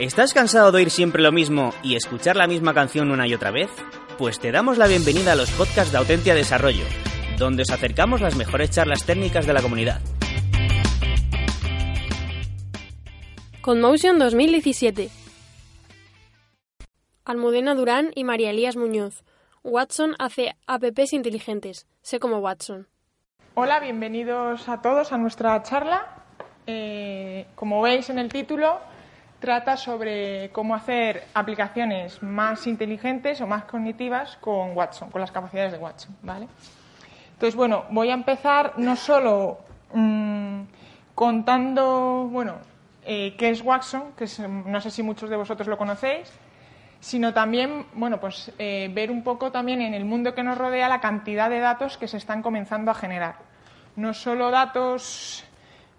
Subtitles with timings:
[0.00, 3.50] ¿Estás cansado de oír siempre lo mismo y escuchar la misma canción una y otra
[3.50, 3.68] vez?
[4.16, 6.86] Pues te damos la bienvenida a los podcasts de Autentia Desarrollo,
[7.36, 10.00] donde os acercamos las mejores charlas técnicas de la comunidad.
[13.60, 15.10] Conmotion 2017.
[17.26, 19.22] Almudena Durán y María Elías Muñoz.
[19.64, 21.86] Watson hace apps inteligentes.
[22.00, 22.88] Sé como Watson.
[23.52, 26.24] Hola, bienvenidos a todos a nuestra charla.
[26.66, 28.80] Eh, como veis en el título,
[29.40, 35.72] trata sobre cómo hacer aplicaciones más inteligentes o más cognitivas con Watson, con las capacidades
[35.72, 36.14] de Watson.
[36.22, 36.46] ¿vale?
[37.32, 39.58] Entonces, bueno, voy a empezar no solo
[39.92, 40.60] mmm,
[41.14, 42.56] contando, bueno,
[43.04, 44.26] eh, qué es Watson, que
[44.66, 46.30] no sé si muchos de vosotros lo conocéis,
[47.00, 50.86] sino también, bueno, pues eh, ver un poco también en el mundo que nos rodea
[50.88, 53.36] la cantidad de datos que se están comenzando a generar.
[53.96, 55.44] No solo datos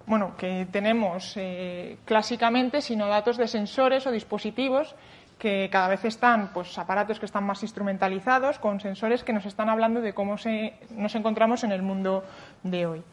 [0.05, 4.95] bueno, que tenemos eh, clásicamente, sino datos de sensores o dispositivos
[5.37, 9.69] que cada vez están, pues aparatos que están más instrumentalizados, con sensores que nos están
[9.69, 12.23] hablando de cómo se, nos encontramos en el mundo
[12.61, 13.03] de hoy.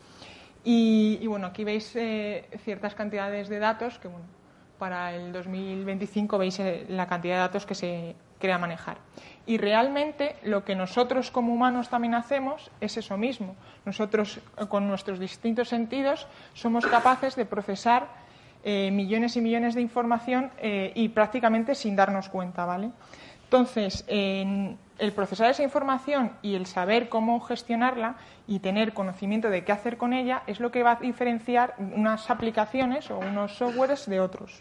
[0.63, 4.27] Y, bueno, aquí veis eh, ciertas cantidades de datos que, bueno,
[4.79, 8.99] para el 2025 veis eh, la cantidad de datos que se crea manejar.
[9.47, 13.57] Y realmente lo que nosotros como humanos también hacemos es eso mismo.
[13.85, 18.09] Nosotros con nuestros distintos sentidos somos capaces de procesar
[18.65, 22.91] eh, millones y millones de información eh, y prácticamente sin darnos cuenta, ¿vale?
[23.45, 28.17] Entonces, en el procesar esa información y el saber cómo gestionarla
[28.47, 32.29] y tener conocimiento de qué hacer con ella es lo que va a diferenciar unas
[32.29, 34.61] aplicaciones o unos softwares de otros.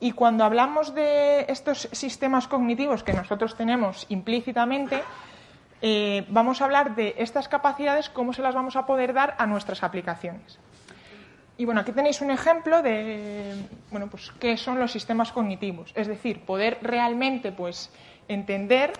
[0.00, 5.02] Y cuando hablamos de estos sistemas cognitivos que nosotros tenemos implícitamente,
[5.82, 9.46] eh, vamos a hablar de estas capacidades, cómo se las vamos a poder dar a
[9.46, 10.58] nuestras aplicaciones.
[11.56, 13.56] Y bueno, aquí tenéis un ejemplo de
[13.90, 15.92] bueno, pues, qué son los sistemas cognitivos.
[15.96, 17.90] Es decir, poder realmente pues,
[18.28, 18.92] entender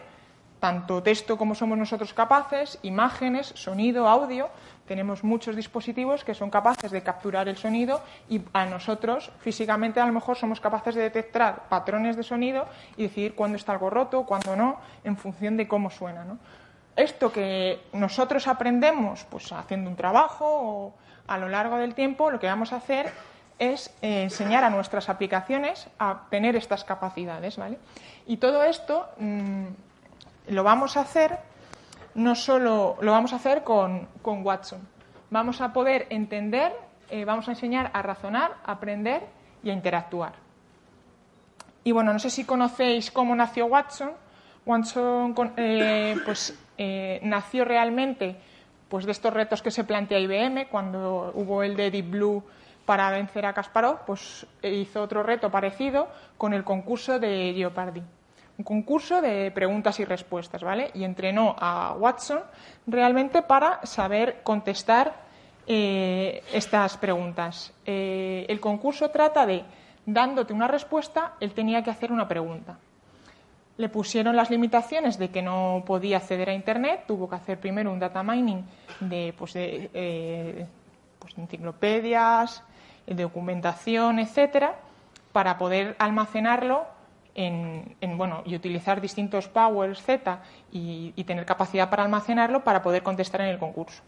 [0.58, 4.48] tanto texto como somos nosotros capaces, imágenes, sonido, audio.
[4.88, 10.06] Tenemos muchos dispositivos que son capaces de capturar el sonido y a nosotros físicamente a
[10.06, 12.66] lo mejor somos capaces de detectar patrones de sonido
[12.96, 16.24] y decidir cuándo está algo roto, cuándo no, en función de cómo suena.
[16.96, 20.94] Esto que nosotros aprendemos pues haciendo un trabajo o
[21.26, 23.12] a lo largo del tiempo, lo que vamos a hacer
[23.58, 27.58] es eh, enseñar a nuestras aplicaciones a tener estas capacidades.
[27.58, 27.78] ¿vale?
[28.26, 29.66] Y todo esto mmm,
[30.48, 31.38] lo vamos a hacer
[32.18, 34.80] no solo lo vamos a hacer con, con Watson.
[35.30, 36.72] Vamos a poder entender,
[37.10, 39.22] eh, vamos a enseñar a razonar, a aprender
[39.62, 40.32] y a interactuar.
[41.84, 44.10] Y bueno, no sé si conocéis cómo nació Watson.
[44.66, 48.36] Watson eh, pues, eh, nació realmente
[48.88, 52.42] pues, de estos retos que se plantea IBM cuando hubo el de Deep Blue
[52.84, 58.02] para vencer a Kasparov, pues hizo otro reto parecido con el concurso de Jeopardy
[58.58, 60.90] un concurso de preguntas y respuestas, ¿vale?
[60.92, 62.40] Y entrenó a Watson
[62.88, 65.14] realmente para saber contestar
[65.66, 67.72] eh, estas preguntas.
[67.86, 69.62] Eh, el concurso trata de,
[70.04, 72.78] dándote una respuesta, él tenía que hacer una pregunta.
[73.76, 77.92] Le pusieron las limitaciones de que no podía acceder a Internet, tuvo que hacer primero
[77.92, 78.64] un data mining
[78.98, 80.66] de, pues de eh,
[81.20, 82.64] pues enciclopedias,
[83.06, 84.74] documentación, etcétera,
[85.30, 86.97] para poder almacenarlo
[87.38, 87.96] en,
[88.44, 90.40] y utilizar distintos powers Z
[90.72, 94.02] y, tener capacidad para almacenarlo para poder contestar en el concurso.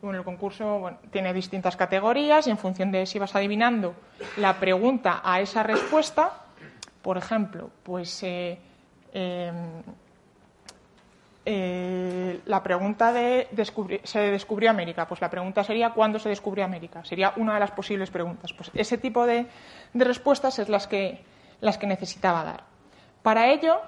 [0.00, 3.94] Bueno, el concurso tiene distintas categorías y en función de si vas adivinando
[4.36, 6.44] la pregunta a esa respuesta,
[7.02, 8.58] por ejemplo, pues eh,
[9.12, 9.52] eh,
[11.44, 13.48] eh, la pregunta de
[14.04, 17.04] se descubrió América, pues la pregunta sería ¿cuándo se descubrió América?
[17.04, 18.52] Sería una de las posibles preguntas.
[18.52, 19.46] Pues ese tipo de
[19.94, 21.24] respuestas es las que
[21.60, 22.64] las que necesitaba dar.
[23.22, 23.80] Para ello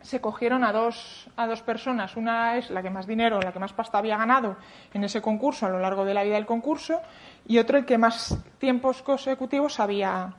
[0.00, 2.16] se cogieron a dos, a dos personas.
[2.16, 4.56] Una es la que más dinero, la que más pasta había ganado
[4.94, 7.00] en ese concurso a lo largo de la vida del concurso
[7.46, 10.32] y otro el que más tiempos consecutivos había,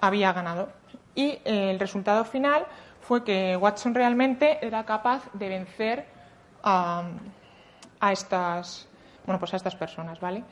[0.00, 0.68] había ganado.
[1.14, 2.66] Y eh, el resultado final
[3.00, 6.06] fue que Watson realmente era capaz de vencer
[6.64, 7.04] a,
[8.10, 8.88] estas,
[9.24, 10.42] bueno, pues a estas personas, ¿vale?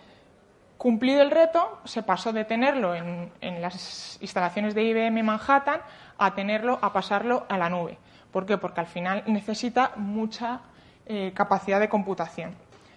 [0.84, 5.81] Cumplido el reto, se pasó de tenerlo en, las instalaciones de IBM Manhattan
[6.19, 7.96] a tenerlo, a pasarlo a la nube.
[8.31, 8.58] ¿Por qué?
[8.58, 10.60] Porque al final necesita mucha
[11.06, 12.54] eh, capacidad de computación.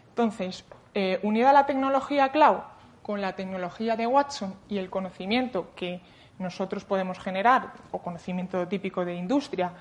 [0.10, 2.58] Entonces, eh, unida la tecnología cloud
[3.04, 6.02] con la tecnología de Watson y el conocimiento que
[6.40, 9.72] nosotros podemos generar, o conocimiento típico de industria,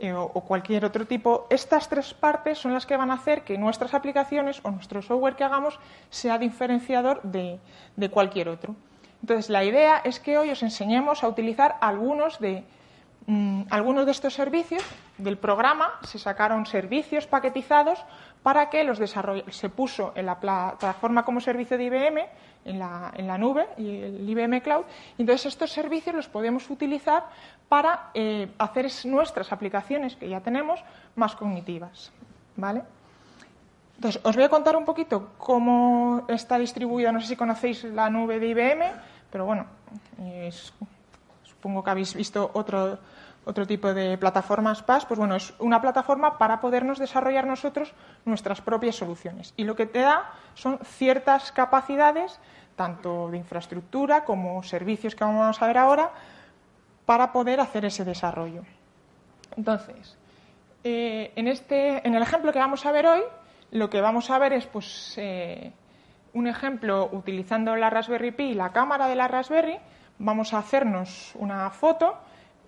[0.00, 3.56] eh, o, cualquier otro tipo, estas tres partes son las que van a hacer que
[3.56, 5.78] nuestras aplicaciones o nuestro software que hagamos
[6.10, 7.58] sea diferenciador de,
[7.96, 8.74] de cualquier otro.
[9.22, 12.64] Entonces, la idea es que hoy os enseñemos a utilizar algunos de,
[13.26, 14.82] mm, algunos de estos servicios
[15.16, 15.94] del programa.
[16.02, 18.04] Se sacaron servicios paquetizados
[18.44, 22.26] para que los se puso en la plataforma como servicio de IBM,
[22.66, 24.84] en la, en la nube y el IBM Cloud.
[25.16, 27.24] Entonces, estos servicios los podemos utilizar
[27.70, 30.78] para eh, hacer nuestras aplicaciones que ya tenemos
[31.16, 32.12] más cognitivas.
[32.56, 32.82] ¿Vale?
[33.96, 38.10] Entonces, os voy a contar un poquito cómo está distribuida, no sé si conocéis la
[38.10, 38.84] nube de IBM,
[39.32, 39.64] pero bueno,
[41.44, 42.98] supongo que habéis visto otro,
[43.44, 47.92] otro tipo de plataformas PaaS, pues bueno, es una plataforma para podernos desarrollar nosotros
[48.24, 49.52] nuestras propias soluciones.
[49.56, 52.40] Y lo que te da son ciertas capacidades,
[52.76, 56.10] tanto de infraestructura como servicios que vamos a ver ahora,
[57.04, 58.62] para poder hacer ese desarrollo.
[59.56, 60.16] Entonces,
[60.82, 63.22] eh, en, este, en el ejemplo que vamos a ver hoy,
[63.70, 65.72] lo que vamos a ver es pues, eh,
[66.32, 69.78] un ejemplo utilizando la Raspberry Pi y la cámara de la Raspberry.
[70.18, 72.16] Vamos a hacernos una foto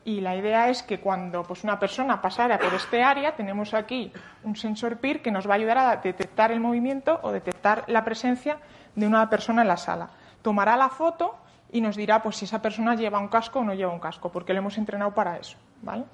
[0.06, 4.12] y la idea es que cuando pues, una persona pasara por este área, tenemos aquí
[4.44, 8.04] un sensor PIR que nos va a ayudar a detectar el movimiento o detectar la
[8.04, 8.58] presencia
[8.94, 10.08] de una persona en la sala.
[10.42, 11.34] Tomará la foto
[11.72, 14.30] y nos dirá pues, si esa persona lleva un casco o no lleva un casco,
[14.30, 15.58] porque lo hemos entrenado para eso.
[15.82, 16.04] ¿vale?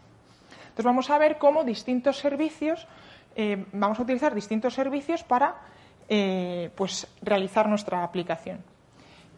[0.63, 2.89] Entonces vamos a ver cómo distintos servicios
[3.37, 5.57] eh, vamos a utilizar distintos servicios para
[6.09, 8.65] eh, pues, realizar nuestra aplicación.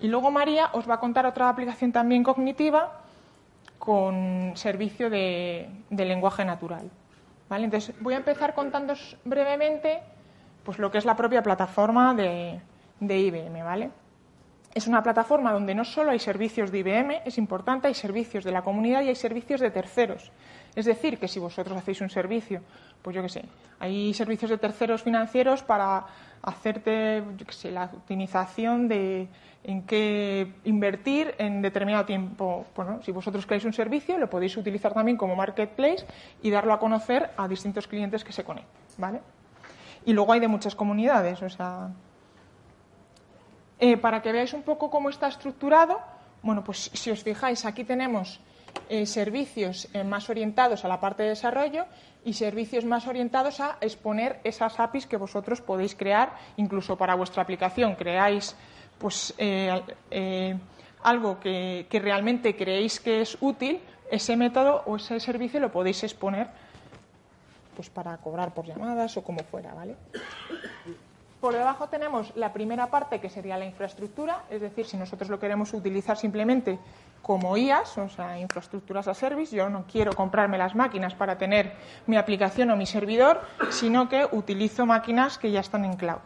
[0.01, 3.01] Y luego María os va a contar otra aplicación también cognitiva
[3.79, 6.91] con servicio de, lenguaje natural.
[7.49, 7.65] ¿vale?
[7.65, 8.95] Entonces, voy a empezar contando
[9.25, 10.01] brevemente
[10.65, 12.61] pues, lo que es la propia plataforma de,
[13.01, 13.63] de IBM.
[13.63, 13.91] ¿vale?
[14.75, 18.51] Es una plataforma donde no solo hay servicios de IBM, es importante, hay servicios de
[18.51, 20.33] la comunidad y hay servicios de terceros.
[20.75, 22.61] Es decir, que si vosotros hacéis un servicio,
[23.01, 23.45] pues yo qué sé,
[23.79, 26.07] hay servicios de terceros financieros para
[26.45, 27.23] hacerte
[27.71, 29.29] la optimización de
[29.65, 32.67] en qué invertir en determinado tiempo.
[32.77, 36.05] Bueno, si vosotros queréis un servicio, lo podéis utilizar también como marketplace
[36.43, 39.21] y darlo a conocer a distintos clientes que se conecten, ¿vale?
[40.05, 41.89] Y luego hay de muchas comunidades, o sea,
[43.79, 45.99] eh, para que veáis un poco cómo está estructurado,
[46.43, 48.41] bueno, pues si os fijáis, aquí tenemos
[48.91, 51.87] eh, servicios eh, más orientados a la parte de desarrollo
[52.25, 57.43] y servicios más orientados a exponer esas APIs que vosotros podéis crear, incluso para vuestra
[57.43, 57.95] aplicación.
[57.95, 58.57] Creáis
[58.99, 60.57] pues, eh,
[61.03, 63.81] algo que, que, realmente creéis que es útil,
[64.11, 66.49] ese método o ese servicio lo podéis exponer
[67.75, 69.75] pues, para cobrar por llamadas o como fuera.
[69.75, 69.97] ¿vale?
[71.41, 75.39] Por debajo tenemos la primera parte que sería la infraestructura, es decir, si nosotros lo
[75.39, 76.79] queremos utilizar simplemente
[77.25, 79.57] como IAS, o sea, infraestructuras a service.
[79.57, 81.73] Yo no quiero comprarme las máquinas para tener
[82.07, 83.41] mi aplicación o mi servidor,
[83.71, 86.21] sino que utilizo máquinas que ya están en cloud.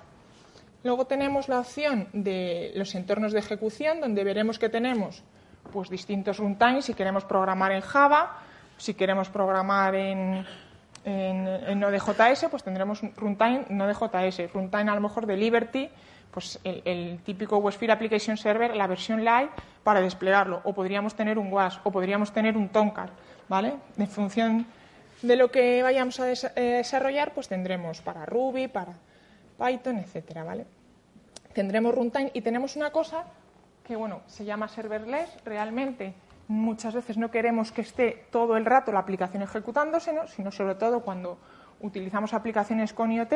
[0.82, 5.22] Luego tenemos la opción de los entornos de ejecución, donde veremos que tenemos
[5.72, 8.38] pues, distintos runtimes, si queremos programar en Java,
[8.76, 10.44] si queremos programar en,
[11.04, 15.90] en, Node.js, pues tendremos runtime Node.js, runtime a lo mejor de Liberty,
[16.38, 19.50] pues el, típico WebSphere Application Server, la versión live,
[19.82, 20.60] para desplegarlo.
[20.62, 23.10] O podríamos tener un WAS, o podríamos tener un Tomcat,
[23.48, 23.74] ¿vale?
[23.96, 24.64] En función
[25.20, 28.92] de lo que vayamos a eh, desarrollar, pues tendremos para Ruby, para
[29.58, 30.64] Python, etcétera, ¿vale?
[31.54, 33.24] Tendremos runtime y tenemos una cosa
[33.82, 35.42] que, bueno, se llama serverless.
[35.44, 36.14] Realmente,
[36.46, 41.00] muchas veces no queremos que esté todo el rato la aplicación ejecutándose, sino sobre todo
[41.00, 41.36] cuando
[41.80, 43.32] utilizamos aplicaciones con IoT,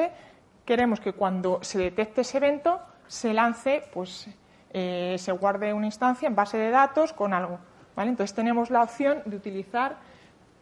[0.64, 2.80] queremos que cuando se detecte ese evento
[3.12, 4.26] se lance, pues
[4.70, 7.58] eh, se guarde una instancia en base de datos con algo.
[7.94, 8.08] ¿vale?
[8.08, 9.98] Entonces tenemos la opción de utilizar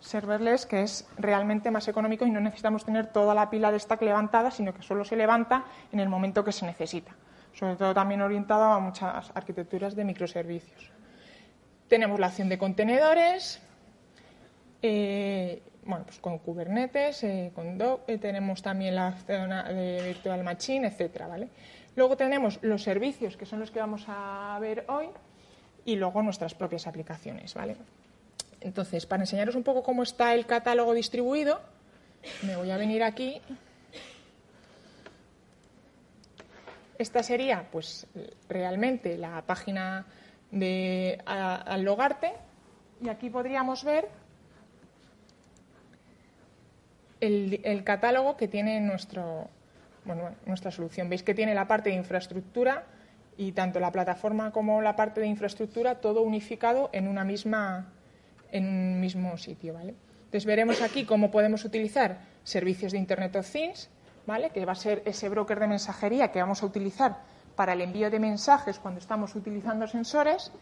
[0.00, 4.02] serverless que es realmente más económico y no necesitamos tener toda la pila de stack
[4.02, 7.12] levantada, sino que solo se levanta en el momento que se necesita.
[7.52, 10.90] Sobre todo también orientado a muchas arquitecturas de microservicios.
[11.87, 13.62] Tenemos la opción de contenedores,
[14.83, 17.78] eh, bueno, pues con Kubernetes, eh, con
[18.09, 21.49] eh, tenemos también la zona de Virtual Machine, etcétera, ¿vale?
[21.97, 25.09] Luego tenemos los servicios, que son los que vamos a ver hoy,
[25.85, 27.77] y luego nuestras propias aplicaciones, ¿vale?
[28.61, 31.61] Entonces, para enseñaros un poco cómo está el catálogo distribuido,
[32.43, 33.41] me voy a venir aquí.
[36.99, 38.07] Esta sería, pues,
[38.49, 40.07] realmente la página
[40.51, 42.33] de al logarte,
[43.03, 44.09] y aquí podríamos ver
[47.21, 49.49] el, catálogo que tiene nuestro,
[50.47, 51.09] nuestra solución.
[51.09, 52.85] Veis que tiene la parte de infraestructura
[53.37, 57.92] y tanto la plataforma como la parte de infraestructura todo unificado en una misma
[58.52, 59.95] en un mismo sitio, ¿vale?
[60.25, 63.88] Entonces veremos aquí cómo podemos utilizar servicios de Internet of Things,
[64.26, 64.50] ¿vale?
[64.50, 67.19] Que va a ser ese broker de mensajería que vamos a utilizar
[67.54, 70.52] para el envío de mensajes cuando estamos utilizando sensores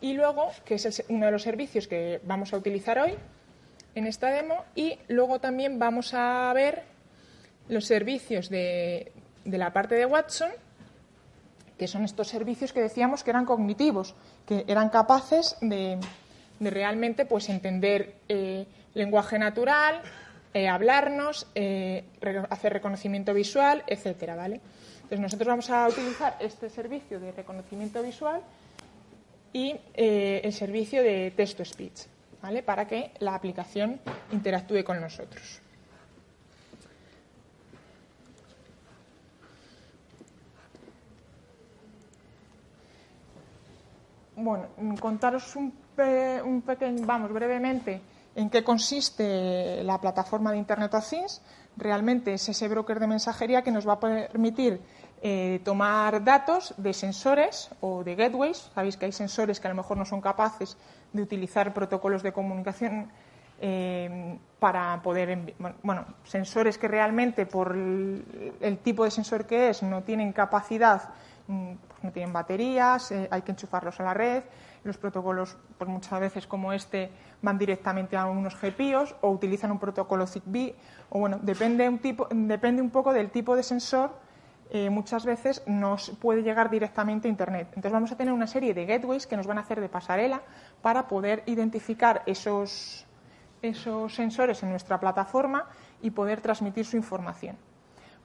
[0.00, 3.14] y luego, que es uno de los servicios que vamos a utilizar hoy
[3.94, 6.82] en esta demo, y luego también vamos a ver
[7.68, 9.12] los servicios de,
[9.44, 10.50] de la parte de Watson,
[11.78, 14.14] que son estos servicios que decíamos que eran cognitivos,
[14.46, 15.98] que eran capaces de,
[16.60, 20.00] de realmente pues, entender eh, lenguaje natural,
[20.52, 22.04] eh, hablarnos, eh,
[22.50, 24.60] hacer reconocimiento visual, etcétera, ¿vale?
[24.96, 28.40] Entonces nosotros vamos a utilizar este servicio de reconocimiento visual
[29.52, 32.06] y el servicio de text-to-speech,
[32.40, 32.62] ¿vale?
[32.62, 34.00] Para que la aplicación
[34.32, 35.60] interactúe con nosotros.
[44.36, 44.66] Bueno,
[45.00, 45.72] contaros un
[46.44, 48.00] un pequeño, vamos, brevemente
[48.34, 51.40] en qué consiste la plataforma de Internet of Things.
[51.76, 54.80] Realmente es ese broker de mensajería que nos va a permitir
[55.22, 58.70] eh, tomar datos de sensores o de gateways.
[58.74, 60.76] Sabéis que hay sensores que a lo mejor no son capaces
[61.12, 63.08] de utilizar protocolos de comunicación
[63.60, 70.02] eh, para poder bueno, sensores que realmente por el, tipo de sensor que es no
[70.02, 71.10] tienen capacidad,
[71.46, 71.72] mm,
[72.04, 74.44] no tienen baterías, eh, hay que enchufarlos a la red,
[74.84, 77.10] los protocolos, pues muchas veces como este,
[77.42, 80.76] van directamente a unos GPIOs o utilizan un protocolo Zigbee.
[81.10, 84.10] O bueno, depende un, tipo, depende un poco del tipo de sensor.
[84.70, 87.68] Eh, muchas veces nos puede llegar directamente a Internet.
[87.68, 90.42] Entonces vamos a tener una serie de gateways que nos van a hacer de pasarela
[90.82, 93.06] para poder identificar esos,
[93.62, 95.66] esos sensores en nuestra plataforma
[96.02, 97.56] y poder transmitir su información.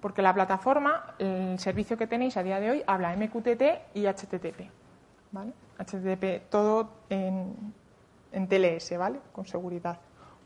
[0.02, 4.70] Porque la plataforma, el servicio que tenéis a día de hoy, habla MQTT y HTTP.
[5.32, 5.54] ¿vale?
[5.78, 7.74] HTTP, todo en,
[8.32, 9.20] TLS, ¿vale?
[9.32, 10.00] Con seguridad.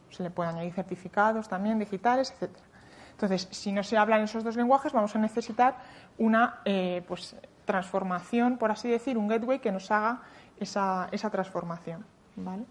[0.09, 2.65] Se le pueden añadir certificados también digitales, etcétera.
[3.11, 5.77] Entonces, si no se hablan esos dos lenguajes, vamos a necesitar
[6.17, 10.21] una eh, pues, transformación, por así decir, un gateway que nos haga
[10.59, 12.05] esa, esa transformación.
[12.35, 12.65] ¿vale?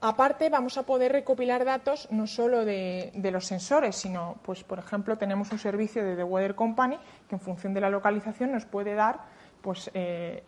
[0.00, 5.16] Aparte, vamos a poder recopilar datos no solo de, los sensores, sino, pues, por ejemplo,
[5.16, 6.98] tenemos un servicio de The Weather Company
[7.28, 9.20] que en función de la localización nos puede dar
[9.62, 10.42] pues, eh,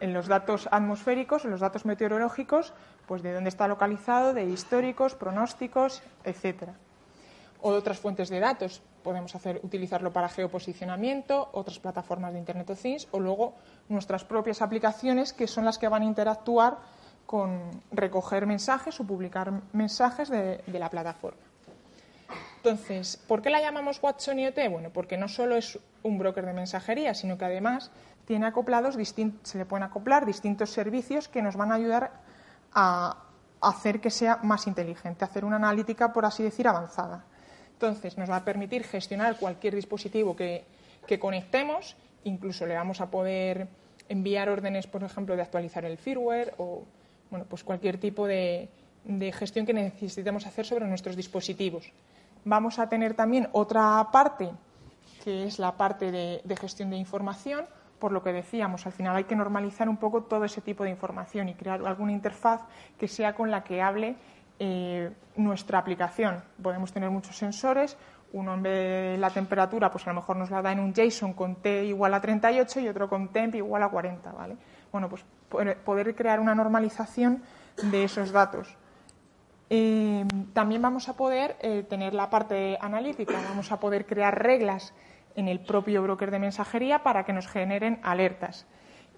[0.00, 2.72] en los datos atmosféricos, en los datos meteorológicos,
[3.06, 6.74] pues de dónde está localizado, de históricos, pronósticos, etcétera.
[7.60, 8.82] O de otras fuentes de datos.
[9.02, 13.54] Podemos hacer, utilizarlo para geoposicionamiento, otras plataformas de Internet of Things o luego
[13.88, 16.78] nuestras propias aplicaciones que son las que van a interactuar
[17.26, 17.60] con
[17.90, 21.40] recoger mensajes o publicar mensajes de, la plataforma.
[22.56, 24.58] Entonces, ¿por qué la llamamos Watson IoT?
[24.70, 27.90] Bueno, porque no solo es un broker de mensajería, sino que además
[28.26, 28.96] tiene acoplados
[29.42, 32.12] se le pueden acoplar distintos servicios que nos van a ayudar
[32.72, 33.16] a
[33.60, 37.24] hacer que sea más inteligente, hacer una analítica, por así decir, avanzada.
[37.72, 40.64] Entonces, nos va a permitir gestionar cualquier dispositivo que,
[41.18, 43.68] conectemos, incluso le vamos a poder
[44.08, 46.84] enviar órdenes, por ejemplo, de actualizar el firmware o
[47.32, 48.68] bueno, pues cualquier tipo de
[49.32, 51.90] gestión que necesitemos hacer sobre nuestros dispositivos.
[52.44, 54.50] Vamos a tener también otra parte,
[55.22, 57.64] que es la parte de, gestión de información,
[58.00, 60.90] por lo que decíamos, al final hay que normalizar un poco todo ese tipo de
[60.90, 62.62] información y crear alguna interfaz
[62.98, 64.16] que sea con la que hable
[64.58, 66.42] eh, nuestra aplicación.
[66.60, 67.96] Podemos tener muchos sensores,
[68.32, 71.56] uno en la temperatura, pues a lo mejor nos la da en un JSON con
[71.56, 74.56] T igual a 38 y otro con temp igual a 40, ¿vale?
[74.90, 75.24] Bueno, pues
[75.84, 77.42] poder crear una normalización
[77.82, 78.76] de esos datos.
[79.74, 84.92] Eh, también vamos a poder eh, tener la parte analítica, vamos a poder crear reglas
[85.34, 88.66] en el propio broker de mensajería para que nos generen alertas.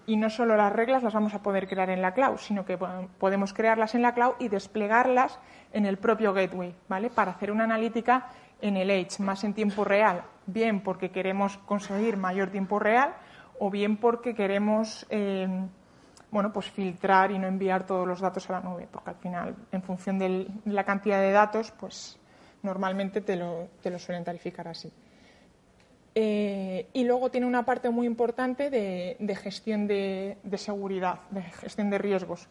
[0.07, 2.77] Y no solo las reglas las vamos a poder crear en la cloud, sino que
[2.77, 5.39] podemos crearlas en la cloud y desplegarlas
[5.73, 7.09] en el propio gateway, ¿vale?
[7.09, 8.27] Para hacer una analítica
[8.61, 13.13] en el edge, más en tiempo real, bien porque queremos conseguir mayor tiempo real
[13.59, 15.47] o bien porque queremos eh,
[16.35, 19.55] bueno, pues filtrar y no enviar todos los datos a la nube, porque al final,
[19.71, 22.19] en función de la cantidad de datos, pues
[22.61, 24.91] normalmente te lo, suelen tarificar así.
[26.13, 31.99] Eh, y luego tiene una parte muy importante de, gestión de, seguridad, de gestión de
[31.99, 32.49] riesgos.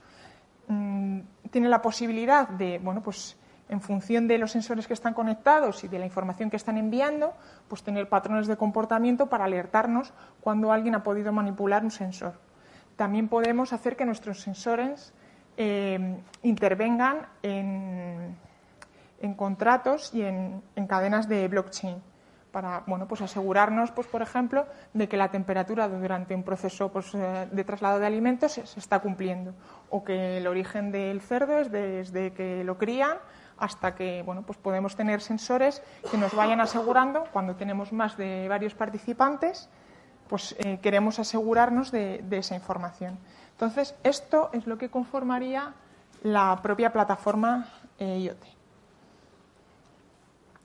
[0.68, 3.36] Mm, tiene la posibilidad de, bueno, pues
[3.68, 7.34] en función de los sensores que están conectados y de la información que están enviando,
[7.68, 12.53] pues tener patrones de comportamiento para alertarnos cuando alguien ha podido manipular un sensor
[12.96, 15.12] también podemos hacer que nuestros sensores
[15.56, 18.36] eh, intervengan en,
[19.36, 22.02] contratos y en, cadenas de blockchain
[22.52, 27.12] para bueno, pues asegurarnos, pues, por ejemplo, de que la temperatura durante un proceso pues,
[27.14, 29.54] eh, de traslado de alimentos se, está cumpliendo
[29.90, 33.16] o que el origen del cerdo es desde que lo crían
[33.58, 38.46] hasta que bueno, pues podemos tener sensores que nos vayan asegurando cuando tenemos más de
[38.48, 39.68] varios participantes
[40.28, 43.18] pues eh, queremos asegurarnos de, esa información.
[43.52, 45.74] Entonces, esto es lo que conformaría
[46.22, 48.44] la propia plataforma eh, IoT.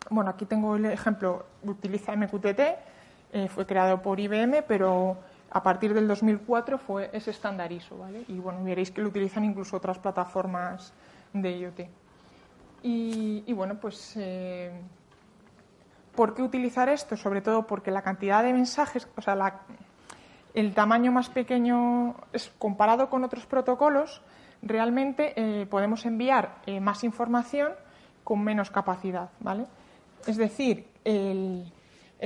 [0.10, 2.60] Bueno, aquí tengo el ejemplo, utiliza MQTT,
[3.32, 5.18] eh, fue creado por IBM, pero
[5.52, 8.24] a partir del 2004 fue ese estándar ISO, ¿vale?
[8.28, 10.94] Y bueno, veréis que lo utilizan incluso otras plataformas
[11.34, 11.80] de IoT.
[12.82, 14.18] Y, bueno, pues
[16.20, 17.16] ¿Por qué utilizar esto?
[17.16, 19.62] Sobre todo porque la cantidad de mensajes, o sea,
[20.54, 24.22] el tamaño más pequeño es, comparado con otros protocolos,
[24.62, 27.72] realmente eh, podemos enviar eh, más información
[28.26, 29.66] con menos capacidad, ¿vale?
[30.28, 31.72] Es decir, el,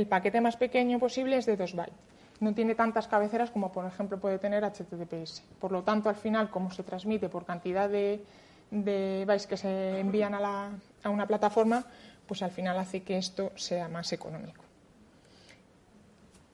[0.09, 1.93] paquete más pequeño posible es de 2 bytes.
[2.39, 5.43] No tiene tantas cabeceras como, por ejemplo, puede tener HTTPS.
[5.59, 8.25] Por lo tanto, al final, como se transmite por cantidad de,
[8.71, 10.71] bytes que se envían a,
[11.03, 11.85] a una plataforma,
[12.33, 14.63] pues al final hace que esto sea más económico.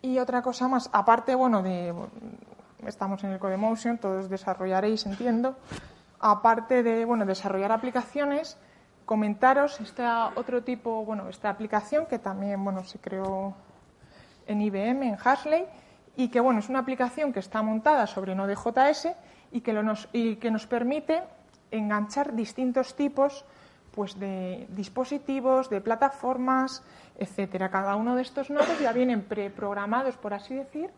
[0.02, 1.96] Y otra cosa más, aparte, bueno, de
[2.86, 5.56] estamos en el Codemotion, todos desarrollaréis, entiendo.
[6.20, 8.58] Aparte de, bueno, desarrollar aplicaciones,
[9.06, 10.04] comentaros este
[10.36, 13.56] otro tipo, bueno, esta aplicación que también, bueno, se creó
[14.48, 15.66] en IBM, en Hasley,
[16.18, 19.14] y que, bueno, es una aplicación que está montada sobre Node.js
[19.54, 21.24] y que, nos, y que nos permite
[21.72, 23.46] enganchar distintos tipos
[23.94, 26.84] pues de dispositivos, de plataformas,
[27.18, 27.70] etcétera.
[27.70, 30.90] Cada uno de estos nodos ya vienen preprogramados, por así decir.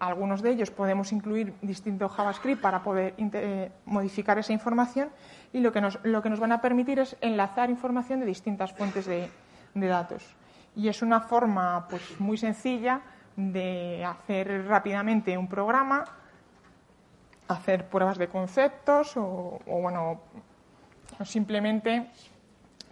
[0.00, 5.08] Algunos de ellos podemos incluir distinto JavaScript para poder eh, modificar esa información
[5.52, 8.72] y lo que, nos, lo que nos van a permitir es enlazar información de distintas
[8.72, 9.30] fuentes de,
[9.72, 10.36] de datos.
[10.76, 13.00] Y es una forma pues, muy sencilla
[13.36, 16.04] de hacer rápidamente un programa,
[17.48, 20.20] hacer pruebas de conceptos o, o bueno,
[21.18, 22.10] o simplemente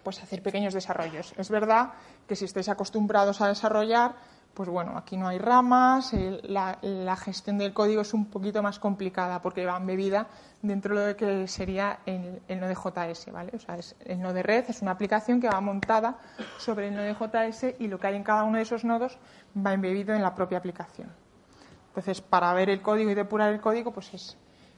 [0.02, 1.33] pues hacer pequeños desarrollos.
[1.37, 1.91] Es verdad
[2.26, 4.14] que si estáis acostumbrados a desarrollar,
[4.55, 6.12] pues bueno, aquí no hay ramas,
[6.43, 10.26] la, gestión del código es un poquito más complicada porque va embebida
[10.61, 13.52] dentro de lo que sería el, el Node.js, ¿vale?
[13.55, 16.18] O sea, es, el Node Red es una aplicación que va montada
[16.59, 19.18] sobre el Node.js y lo que hay en cada uno de esos nodos
[19.57, 21.11] va embebido en la propia aplicación.
[21.88, 24.37] Entonces, para ver el código y depurar el código, pues es,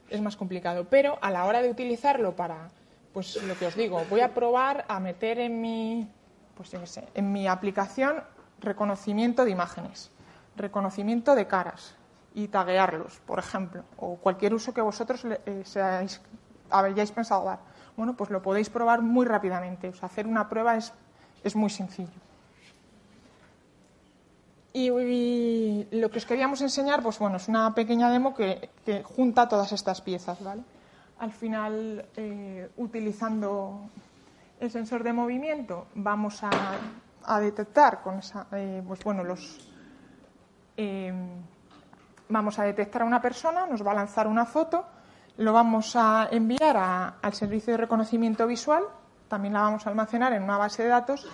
[0.09, 0.87] es más complicado.
[0.89, 2.71] Pero a la hora de utilizarlo para
[3.15, 6.11] pues lo que os digo, voy a probar a meter en mi,
[6.57, 6.73] pues
[7.15, 8.25] en mi aplicación
[8.61, 10.11] reconocimiento de imágenes,
[10.57, 11.95] reconocimiento de caras
[12.35, 16.21] y taguearlos, por ejemplo, o cualquier uso que vosotros eh, seáis,
[17.15, 17.61] pensado dar.
[17.97, 19.93] Bueno, pues lo podéis probar muy rápidamente.
[20.03, 20.93] Hacer una prueba es,
[21.45, 22.11] es muy sencillo.
[24.73, 29.49] Y, lo que os queríamos enseñar, pues bueno, es una pequeña demo que, que junta
[29.49, 30.63] todas estas piezas, ¿vale?
[31.19, 33.89] Al final, eh, utilizando
[34.61, 39.71] el sensor de movimiento, vamos a, detectar con esa, eh, pues bueno, los
[40.77, 41.43] em,
[42.29, 44.85] vamos a detectar a una persona, nos va a lanzar una foto,
[45.39, 46.77] lo vamos a enviar
[47.23, 48.85] al servicio de reconocimiento visual,
[49.29, 51.27] también la vamos a almacenar en una base de datos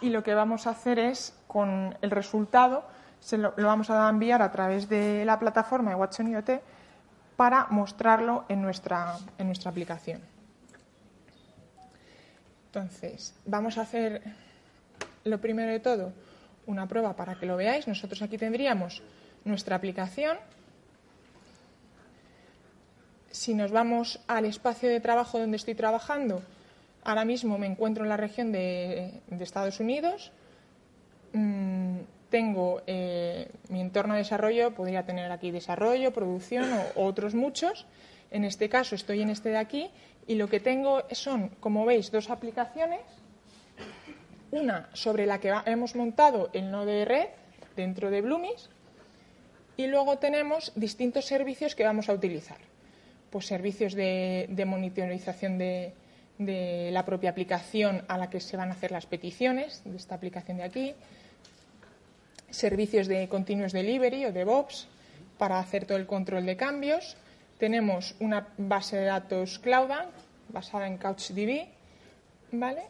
[0.00, 2.84] y lo que vamos a hacer es con el resultado
[3.24, 6.50] se lo, lo vamos a enviar a través de la plataforma de Watson IoT
[7.36, 10.20] para mostrarlo en nuestra, en nuestra aplicación.
[12.66, 14.22] Entonces, vamos a hacer
[15.24, 16.12] lo primero de todo,
[16.66, 17.86] una prueba para que lo veáis.
[17.86, 19.02] Nosotros aquí tendríamos
[19.44, 20.36] nuestra aplicación.
[23.30, 26.42] Si nos vamos al espacio de trabajo donde estoy trabajando,
[27.04, 30.32] ahora mismo me encuentro en la región de, Estados Unidos.
[31.32, 31.98] Mm,
[32.34, 37.86] tengo eh, mi entorno de desarrollo, podría tener aquí desarrollo, producción o, otros muchos.
[38.32, 39.88] En este caso estoy en este de aquí
[40.26, 43.02] y lo que tengo son, como veis, dos aplicaciones.
[44.50, 47.28] Una sobre la que hemos montado el node red
[47.76, 48.68] dentro de Bloomis
[49.76, 52.58] y luego tenemos distintos servicios que vamos a utilizar.
[53.30, 55.92] Pues servicios de, monitorización de,
[56.38, 60.16] de la propia aplicación a la que se van a hacer las peticiones de esta
[60.16, 60.94] aplicación de aquí,
[62.54, 64.88] servicios de continuous delivery o DevOps
[65.38, 67.16] para hacer todo el control de cambios.
[67.58, 70.10] Tenemos una base de datos Cloudbank
[70.48, 71.66] basada en CouchDB,
[72.52, 72.82] ¿vale?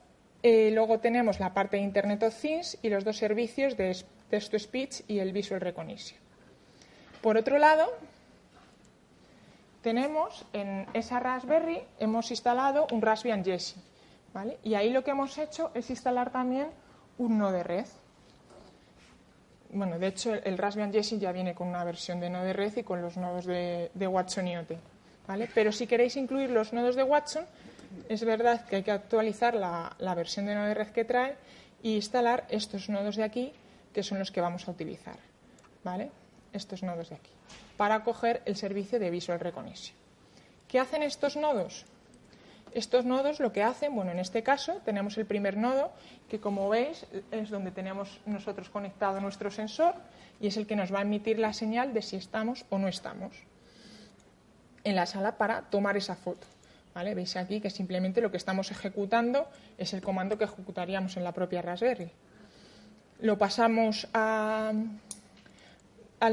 [0.42, 3.96] Eh, luego tenemos la parte de Internet of Things y los dos servicios de
[4.28, 6.20] text-to-speech y el Visual Recognition.
[7.22, 7.90] Por otro lado,
[9.82, 13.80] tenemos en esa Raspberry hemos instalado un Raspbian Jessie,
[14.34, 14.58] ¿vale?
[14.62, 16.68] Y ahí lo que hemos hecho es instalar también
[17.16, 17.86] un nodo de red,
[19.74, 22.82] bueno, de hecho, el Raspbian Jessie ya viene con una versión de Node Red y
[22.82, 24.72] con los nodos de, Watson IoT.
[25.26, 25.48] ¿vale?
[25.54, 27.44] Pero si queréis incluir los nodos de Watson,
[28.08, 31.36] es verdad que hay que actualizar la, versión de Node Red que trae
[31.82, 33.52] e instalar estos nodos de aquí,
[33.92, 35.16] que son los que vamos a utilizar.
[35.82, 36.10] ¿vale?
[36.54, 37.30] estos nodos de aquí,
[37.76, 39.96] para coger el servicio de Visual Recognition.
[40.68, 41.84] ¿Qué hacen estos nodos?
[42.74, 45.92] Estos nodos lo que hacen, bueno, en este caso tenemos el primer nodo,
[46.28, 49.94] que como veis es donde tenemos nosotros conectado nuestro sensor
[50.40, 52.88] y es el que nos va a emitir la señal de si estamos o no
[52.88, 53.32] estamos
[54.82, 56.48] en la sala para tomar esa foto.
[56.94, 57.14] ¿vale?
[57.14, 61.30] Veis aquí que simplemente lo que estamos ejecutando es el comando que ejecutaríamos en la
[61.30, 62.10] propia Raspberry.
[63.20, 64.98] Lo pasamos al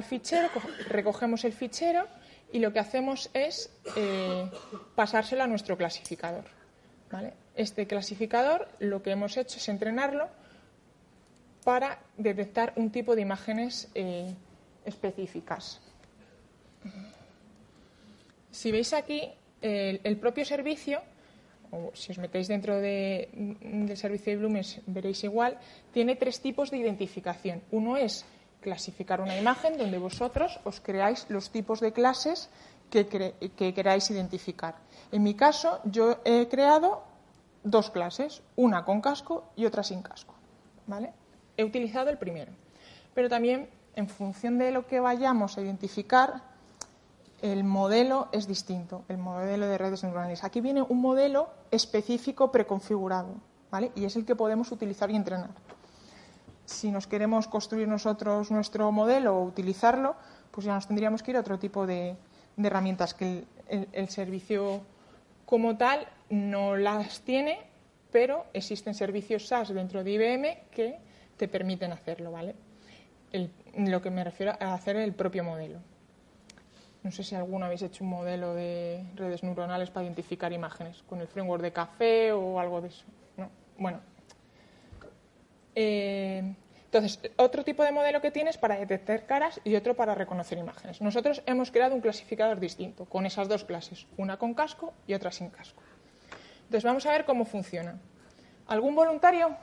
[0.04, 0.50] fichero,
[0.90, 2.08] recogemos el fichero
[2.52, 4.50] y lo que hacemos es eh,
[4.96, 6.46] pasárselo a nuestro clasificador.
[7.56, 10.30] Este clasificador lo que hemos hecho es entrenarlo
[11.64, 14.34] para detectar un tipo de imágenes eh,
[14.86, 15.82] específicas.
[18.52, 19.30] Si veis aquí,
[19.62, 21.02] el, propio servicio,
[21.72, 25.56] o si os metéis dentro del servicio de Blumes veréis igual,
[25.94, 27.62] tiene tres tipos de identificación.
[27.72, 28.26] Uno es
[28.62, 32.50] clasificar una imagen donde vosotros os creáis los tipos de clases
[32.89, 33.08] que,
[33.76, 34.76] queráis identificar.
[35.12, 37.04] En mi caso, yo he creado
[37.63, 40.36] dos clases, una con casco y otra sin casco.
[40.88, 41.12] ¿vale?
[41.58, 42.52] He utilizado el primero.
[43.13, 46.41] Pero también, en función de lo que vayamos a identificar,
[47.41, 50.43] el modelo es distinto, el modelo de redes neuronales.
[50.43, 53.36] Aquí viene un modelo específico preconfigurado,
[53.71, 53.91] ¿vale?
[53.95, 55.50] Y es el que podemos utilizar y entrenar
[56.65, 60.15] si nos queremos construir nosotros nuestro modelo o utilizarlo,
[60.52, 62.15] pues ya nos tendríamos que ir a otro tipo de,
[62.58, 64.82] herramientas que el, servicio
[65.45, 67.60] como tal no las tiene,
[68.12, 71.00] pero existen servicios SaaS dentro de IBM que
[71.38, 72.56] te permiten hacerlo, ¿vale?
[73.78, 75.80] lo que me refiero a hacer el propio modelo.
[77.04, 81.21] No sé si alguno habéis hecho un modelo de redes neuronales para identificar imágenes con
[81.21, 83.06] el framework de café o algo de eso.
[83.38, 83.50] ¿no?
[83.78, 84.02] Bueno,
[85.76, 86.56] eh,
[86.92, 91.00] entonces, otro tipo de modelo que tienes para detectar caras y otro para reconocer imágenes.
[91.00, 95.32] Nosotros hemos creado un clasificador distinto, con esas dos clases, una con casco y otra
[95.32, 95.82] sin casco.
[96.64, 97.98] Entonces, vamos a ver cómo funciona.
[98.68, 99.56] ¿Algún voluntario?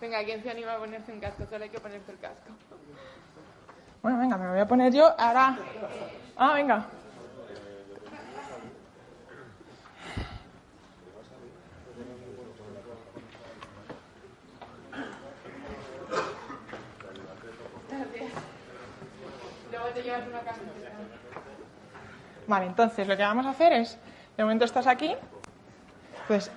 [0.00, 1.44] Venga, ¿quién se anima a ponerse un casco?
[1.50, 2.50] Solo hay que ponerse el casco.
[4.00, 5.04] Bueno, venga, me lo voy a poner yo.
[5.18, 5.58] Ahora.
[6.34, 6.86] Ah, venga.
[22.50, 23.96] Vale, entonces lo que vamos a hacer es,
[24.36, 25.14] de momento estás aquí,
[26.26, 26.50] pues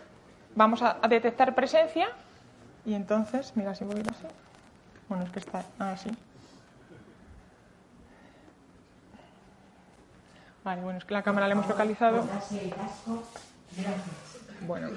[0.56, 2.10] vamos a, detectar presencia
[2.84, 4.26] y entonces, mira si voy a así.
[5.08, 6.10] Bueno, es que está así.
[10.64, 12.28] Vale, bueno, es que la cámara la hemos localizado.
[14.62, 14.90] Bueno.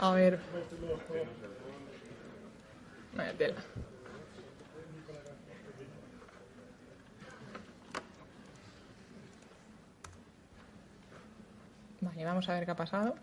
[0.00, 0.40] A ver.
[3.14, 3.56] Vaya tela.
[12.02, 13.14] Vale, vamos a ver qué ha pasado.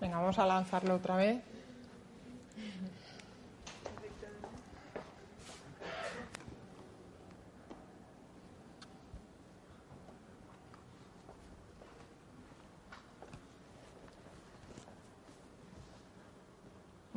[0.00, 1.42] Venga, vamos a lanzarlo otra vez.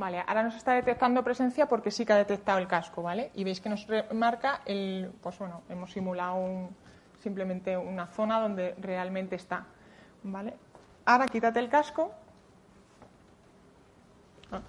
[0.01, 3.29] Vale, ahora nos está detectando presencia porque sí que ha detectado el casco, ¿vale?
[3.35, 6.71] Y veis que nos marca el, pues bueno, hemos simulado
[7.19, 9.67] simplemente una zona donde realmente está,
[10.23, 10.55] ¿vale?
[11.05, 12.11] Ahora quítate el casco.
[14.51, 14.59] Ah,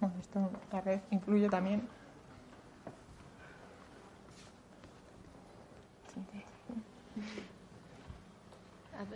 [0.00, 1.86] bueno, esto la red incluye también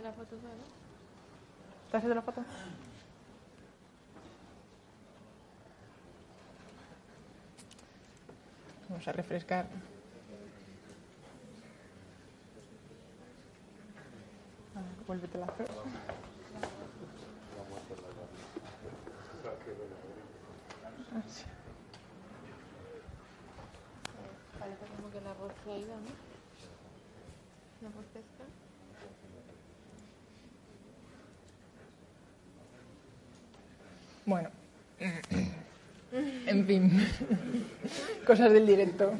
[0.05, 0.53] la foto solo.
[1.85, 2.43] ¿Estás haciendo la foto?
[8.87, 9.65] Vamos a refrescar.
[14.75, 15.73] Ah, vuélvete la foto.
[24.59, 26.25] Parece como que la voz se ha ido, ¿no?
[34.25, 34.49] Bueno,
[36.47, 37.07] en fin,
[38.25, 39.13] cosas del directo.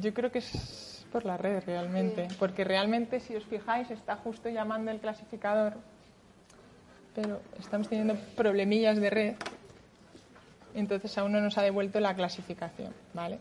[0.00, 4.48] yo creo que es por la red realmente, porque realmente si os fijáis está justo
[4.48, 5.74] llamando el clasificador,
[7.14, 9.34] pero estamos teniendo problemillas de red,
[10.74, 13.38] entonces aún no nos ha devuelto la clasificación, ¿vale?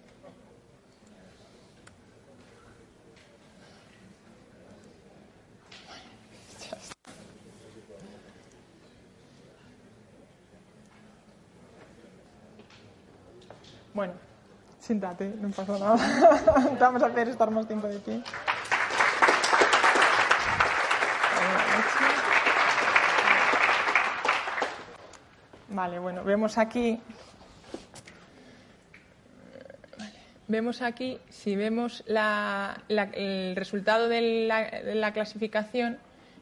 [13.95, 14.13] Bueno,
[14.85, 15.97] siéntate, no pasa nada.
[15.97, 18.21] Te vamos a hacer estar más tiempo de pie.
[25.69, 27.01] Vale, bueno, vemos aquí.
[30.47, 35.97] Vemos aquí, si vemos el resultado de la, de la clasificación,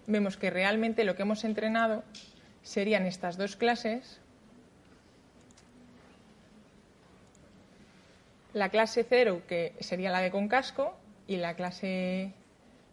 [0.05, 2.03] vemos que realmente lo que hemos entrenado
[2.61, 4.19] serían estas dos clases.
[8.53, 10.95] La clase 0, que sería la de con casco,
[11.27, 12.33] y la clase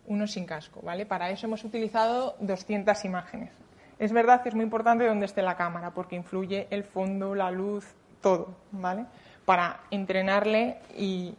[0.06, 1.06] 1 sin casco, ¿vale?
[1.06, 3.50] Para eso hemos utilizado 200 imágenes.
[3.98, 7.50] Es verdad que es muy importante dónde esté la cámara, porque influye el fondo, la
[7.50, 7.86] luz,
[8.22, 9.04] todo, ¿vale?
[9.44, 11.34] Para entrenarle y,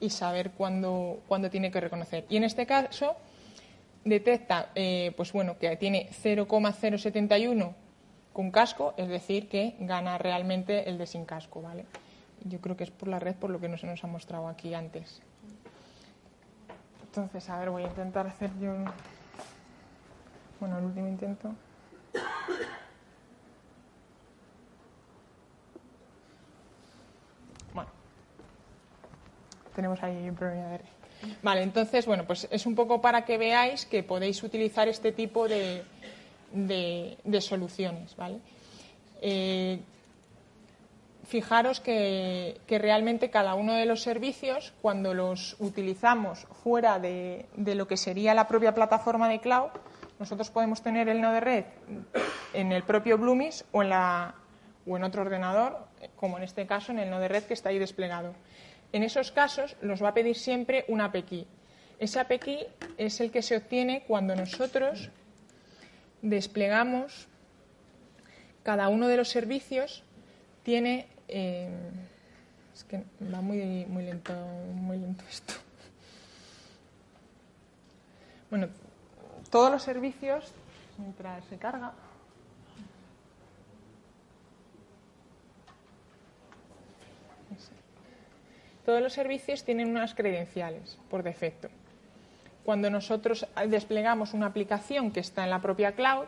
[0.00, 2.24] y saber cuándo, cuándo tiene que reconocer.
[2.28, 3.16] Y en este caso
[4.04, 7.74] detecta, eh, pues bueno, que tiene 0,071
[8.32, 11.86] con casco, es decir, que gana realmente el de sin casco, ¿vale?
[12.44, 14.48] Yo creo que es por la red por lo que no se nos ha mostrado
[14.48, 15.20] aquí antes.
[17.06, 18.70] Entonces, a ver, voy a intentar hacer yo.
[18.72, 18.90] un-
[20.60, 21.54] Bueno, el último intento.
[27.72, 27.90] Bueno,
[29.74, 30.84] tenemos ahí un problema de red.
[31.42, 35.48] Vale, entonces, bueno, pues es un poco para que veáis que podéis utilizar este tipo
[35.48, 35.82] de,
[36.52, 38.38] de- soluciones, ¿vale?
[39.22, 39.80] Eh,
[41.26, 47.96] fijaros que, realmente cada uno de los servicios, cuando los utilizamos fuera de, lo que
[47.96, 49.70] sería la propia plataforma de cloud,
[50.18, 51.64] nosotros podemos tener el nodo de red
[52.52, 54.34] en el propio Bloomis o en, la,
[54.86, 57.70] o en otro ordenador, como en este caso en el nodo de red que está
[57.70, 58.34] ahí desplegado.
[58.92, 61.46] En esos casos los va a pedir siempre una API.
[61.98, 65.10] Ese API es el que se obtiene cuando nosotros
[66.22, 67.28] desplegamos
[68.62, 70.04] cada uno de los servicios
[70.62, 71.70] tiene eh,
[72.74, 74.34] es que va muy, muy lento
[74.74, 75.54] muy lento esto.
[78.50, 78.68] Bueno
[79.50, 80.52] todos los servicios
[80.98, 81.92] mientras se carga
[88.84, 91.68] todos los servicios tienen unas credenciales por defecto.
[92.64, 96.26] Cuando nosotros desplegamos una aplicación que está en la propia cloud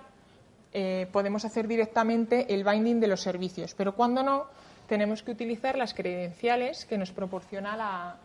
[0.73, 4.47] eh, podemos hacer directamente el binding de los servicios, pero cuando no,
[4.89, 8.17] tenemos que utilizar las credenciales que nos proporciona la-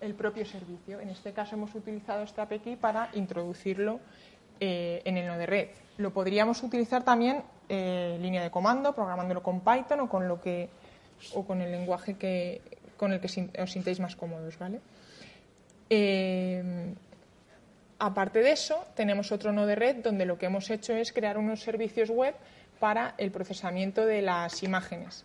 [0.00, 1.00] el propio servicio.
[1.00, 4.00] En este caso hemos utilizado esta API para introducirlo
[4.60, 5.68] eh, en el nodo de red.
[5.98, 10.68] Lo podríamos utilizar también eh, línea de comando, programándolo con Python o con lo que
[11.34, 12.60] o con el lenguaje que,
[12.96, 13.28] con el que
[13.60, 14.80] os sintéis más cómodos, ¿vale?
[15.90, 16.94] Eh,
[18.00, 21.36] Aparte de eso, tenemos otro nodo de red donde lo que hemos hecho es crear
[21.36, 22.32] unos servicios web
[22.78, 25.24] para el procesamiento de las imágenes.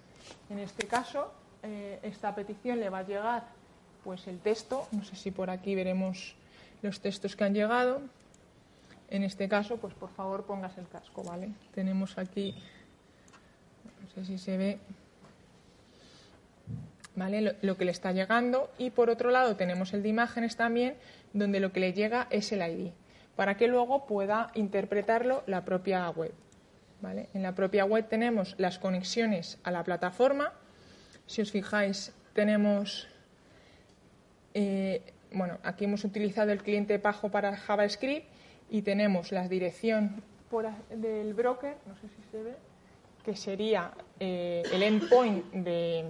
[0.50, 1.32] En este caso,
[1.64, 3.44] eh, esta petición le va a llegar
[4.04, 6.36] pues el texto, no sé si por aquí veremos
[6.82, 8.02] los textos que han llegado.
[9.10, 11.50] En este caso, pues por favor pongas el casco, ¿vale?
[11.74, 12.56] Tenemos aquí,
[14.02, 14.80] no sé si se ve,
[17.16, 17.42] ¿vale?
[17.42, 20.96] Lo, lo que le está llegando y por otro lado tenemos el de imágenes también
[21.32, 22.92] donde lo que le llega es el ID
[23.36, 26.34] para que luego pueda interpretarlo la propia web.
[27.34, 30.54] En la propia web tenemos las conexiones a la plataforma.
[31.26, 33.08] Si os fijáis, tenemos,
[34.54, 35.02] eh,
[35.34, 38.26] bueno, aquí hemos utilizado el cliente Pajo para JavaScript
[38.70, 40.24] y tenemos la dirección
[40.90, 42.54] del broker, no sé si se ve,
[43.26, 46.06] que sería eh, el endpoint de-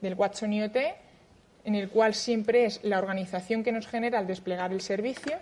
[0.00, 0.76] del Watson IoT,
[1.64, 5.38] en el cual siempre es la organización que nos genera al desplegar el servicio.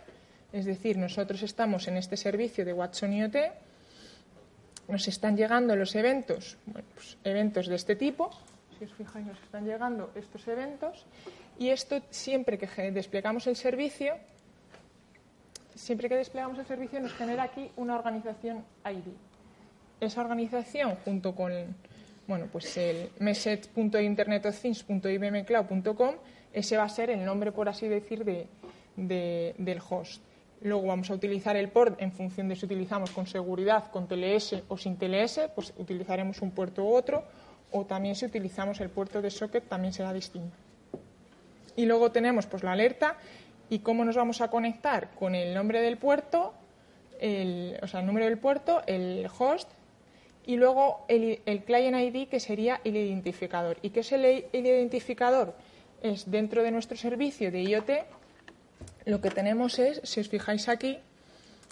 [0.53, 3.37] Es decir, nosotros estamos en este servicio de Watson IoT,
[4.88, 8.31] nos están llegando los eventos, bueno, pues, eventos de este tipo,
[8.79, 11.05] si os fijáis nos están llegando estos eventos,
[11.59, 14.14] y esto siempre que desplegamos el servicio,
[15.75, 19.12] siempre que desplegamos el servicio nos genera aquí una organización ID.
[20.01, 21.53] Esa organización junto con
[22.29, 26.14] bueno, pues el message.internetofthings.ibmcloud.com,
[26.53, 28.46] ese va a ser el nombre, por así decir, de,
[28.96, 30.20] de- del host.
[30.62, 34.62] Luego vamos a utilizar el port en función de si utilizamos con seguridad, con TLS
[34.69, 37.25] o sin TLS, pues utilizaremos un puerto u otro,
[37.73, 40.57] o también si utilizamos el puerto de socket también será distinto.
[41.77, 43.19] Y luego tenemos pues la alerta
[43.69, 45.11] ¿Y cómo nos vamos a conectar?
[45.19, 46.55] Con el nombre del puerto,
[47.21, 49.69] el, o sea, el número del puerto, el host
[50.45, 53.79] y luego el, client ID que sería el identificador.
[53.83, 55.55] ¿Y qué es el, el identificador?
[56.01, 57.90] Es dentro de nuestro servicio de IoT,
[59.07, 60.99] lo que tenemos es, si os fijáis aquí,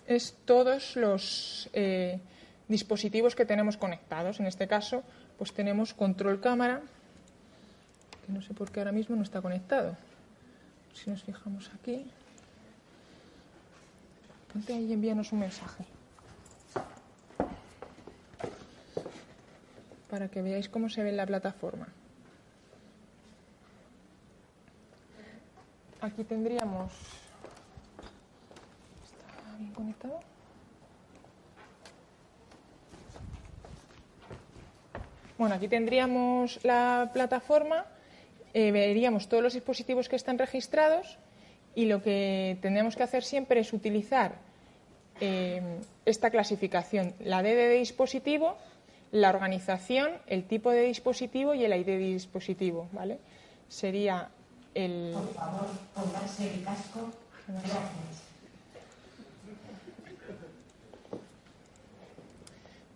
[0.07, 2.21] es todos los eh,
[2.69, 4.39] dispositivos que tenemos conectados.
[4.39, 5.03] En este caso,
[5.37, 6.81] pues tenemos control cámara,
[8.25, 9.97] que no sé por qué ahora mismo no está conectado.
[10.95, 12.07] Si nos fijamos aquí,
[14.53, 15.85] ponte ahí y envíanos un mensaje.
[20.09, 21.89] Para que veáis cómo se ve en la plataforma.
[26.01, 26.93] Aquí tendríamos
[29.75, 30.21] conectado.
[35.37, 37.87] Bueno, aquí tendríamos la plataforma,
[38.55, 41.19] eh, veríamos todos los dispositivos que están registrados
[41.75, 44.37] y lo que tendríamos que hacer siempre es utilizar
[45.21, 45.61] eh,
[46.07, 48.57] esta clasificación, la D de dispositivo,
[49.11, 53.19] la organización, el tipo de dispositivo y el ID de dispositivo, ¿vale?
[53.69, 54.29] Sería
[54.75, 55.13] el...
[55.15, 55.67] Por favor,
[56.41, 57.11] el casco.
[57.47, 58.24] Gracias.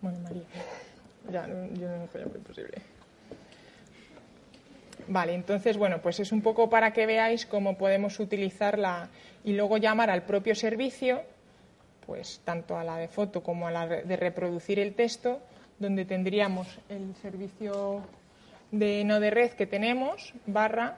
[0.01, 0.43] Bueno, María.
[1.31, 2.77] Ya, yo no fue posible.
[5.07, 9.09] Vale, entonces, bueno, pues es un poco para que veáis cómo podemos utilizarla
[9.43, 11.23] y luego llamar al propio servicio,
[12.05, 15.39] pues tanto a la de foto como a la de reproducir el texto,
[15.79, 18.01] donde tendríamos el servicio
[18.71, 20.97] de no de red que tenemos, barra,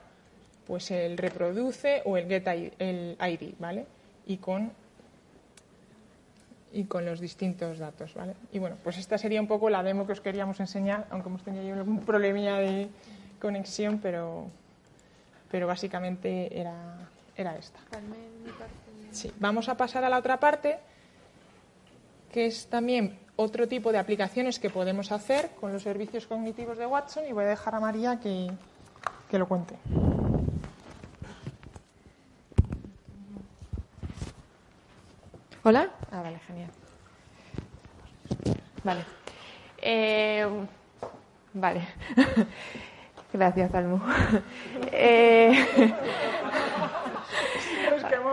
[0.66, 2.46] pues el reproduce o el get
[2.78, 3.86] el ID, ¿vale?
[4.26, 4.72] Y con
[6.72, 8.14] y con los distintos datos.
[8.14, 8.34] ¿vale?
[8.52, 11.42] Y bueno, pues esta sería un poco la demo que os queríamos enseñar, aunque hemos
[11.42, 12.88] tenido algún problemilla de
[13.40, 14.46] conexión, pero,
[15.50, 17.78] pero básicamente era, era esta.
[19.10, 20.78] Sí, vamos a pasar a la otra parte,
[22.32, 26.86] que es también otro tipo de aplicaciones que podemos hacer con los servicios cognitivos de
[26.86, 28.50] Watson y voy a dejar a María que,
[29.30, 29.76] que lo cuente.
[35.64, 35.90] Hola.
[36.10, 36.70] Ah, vale, genial.
[38.82, 39.04] Vale.
[39.80, 40.44] Eh,
[41.54, 41.82] vale.
[43.32, 44.00] Gracias, Almu.
[44.94, 45.66] Eh,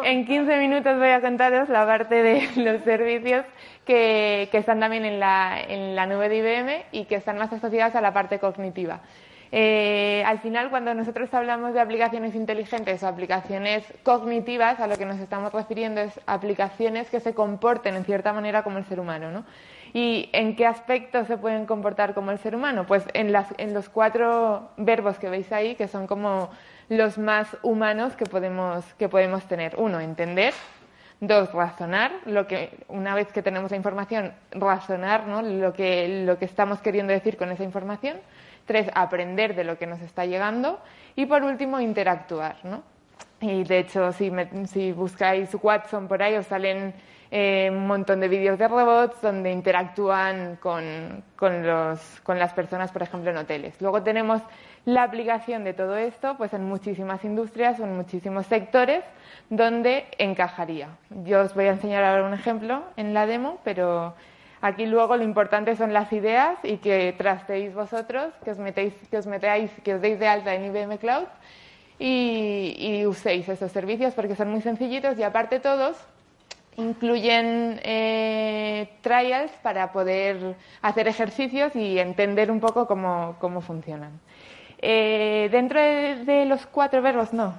[0.03, 3.45] en 15 minutos voy a contaros la parte de los servicios
[3.85, 7.53] que, que están también en la, en la nube de IBM y que están más
[7.53, 9.01] asociados a la parte cognitiva.
[9.51, 15.05] Eh, al final, cuando nosotros hablamos de aplicaciones inteligentes o aplicaciones cognitivas, a lo que
[15.05, 19.31] nos estamos refiriendo es aplicaciones que se comporten en cierta manera como el ser humano,
[19.31, 19.45] ¿no?
[19.93, 22.85] ¿Y en qué aspectos se pueden comportar como el ser humano?
[22.85, 26.51] Pues en, los cuatro verbos que veis ahí, que son como
[26.89, 29.75] los más humanos que podemos, que podemos tener.
[29.77, 30.53] Uno, entender.
[31.21, 35.41] Dos, razonar, lo que una vez que tenemos la información, razonar ¿no?
[35.41, 38.17] lo, que, lo que estamos queriendo decir con esa información.
[38.69, 40.77] Tres, aprender de lo que nos está llegando.
[41.15, 42.83] Y por último, interactuar, ¿no?
[43.41, 44.31] Y de hecho, si,
[44.67, 46.93] si buscáis Watson por ahí, os salen
[47.31, 52.91] eh, un montón de vídeos de robots donde interactúan con, con, los, con, las personas,
[52.91, 53.73] por ejemplo, en hoteles.
[53.81, 54.39] Luego tenemos
[54.85, 59.03] la aplicación de todo esto pues en muchísimas industrias o en muchísimos sectores
[59.49, 60.89] donde encajaría.
[61.23, 64.13] Yo os voy a enseñar ahora un ejemplo en la demo, pero
[64.61, 69.17] Aquí luego lo importante son las ideas y que trasteéis vosotros, que os, metéis, que
[69.17, 71.27] os metáis, que os deis de alta en IBM Cloud
[71.97, 75.97] y, uséis esos servicios porque son muy sencillitos y aparte todos
[76.77, 84.19] incluyen eh, trials para poder hacer ejercicios y entender un poco cómo, funcionan.
[84.81, 87.53] Eh, dentro de, los cuatro verbos, no,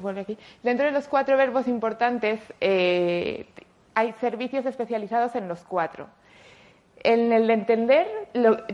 [0.00, 0.38] vuelve aquí.
[0.62, 3.46] Dentro de los cuatro verbos importantes eh,
[3.94, 6.08] hay servicios especializados en los cuatro.
[7.04, 8.08] En el de entender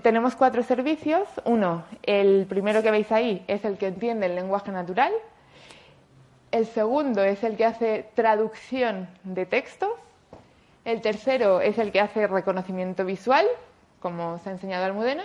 [0.03, 1.29] tenemos cuatro servicios.
[1.45, 5.13] Uno, el primero que veis ahí es el que entiende el lenguaje natural.
[6.51, 9.91] El segundo es el que hace traducción de textos.
[10.85, 13.47] El tercero es el que hace reconocimiento visual,
[14.01, 15.25] como os ha enseñado Almudena.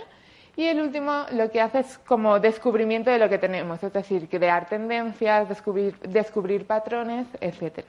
[0.56, 4.28] Y el último lo que hace es como descubrimiento de lo que tenemos, es decir,
[4.28, 7.84] crear tendencias, descubrir, descubrir patrones, etc.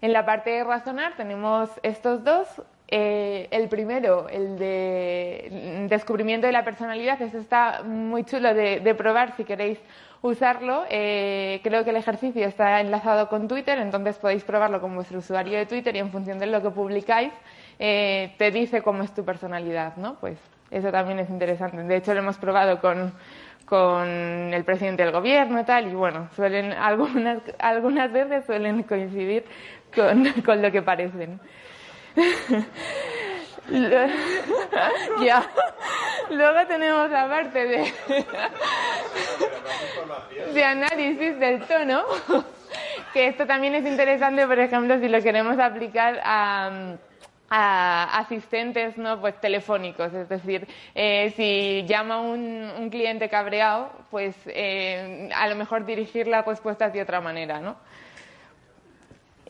[0.00, 2.48] En la parte de razonar tenemos estos dos,
[2.88, 9.34] eh, el primero, el de descubrimiento de la personalidad, ese está muy chulo de, probar
[9.36, 9.78] si queréis
[10.22, 10.84] usarlo.
[10.88, 15.58] Eh, creo que el ejercicio está enlazado con Twitter, entonces podéis probarlo con vuestro usuario
[15.58, 17.32] de Twitter y en función de lo que publicáis
[17.80, 20.14] eh, te dice cómo es tu personalidad, ¿no?
[20.20, 20.38] Pues
[20.70, 21.82] eso también es interesante.
[21.82, 23.12] De hecho, lo hemos probado con,
[24.54, 29.44] el presidente del gobierno y tal, y bueno, suelen, algunas, algunas veces suelen coincidir
[29.92, 31.40] con lo que parecen.
[35.22, 35.48] Ya.
[36.30, 37.92] Luego tenemos la parte
[40.54, 42.04] de, análisis del tono,
[43.12, 46.96] que esto también es interesante, por ejemplo, si lo queremos aplicar a,
[47.48, 54.34] a asistentes no pues telefónicos es decir eh, si llama un, un cliente cabreado pues
[54.46, 57.76] eh, a lo mejor dirigir la respuesta de otra manera no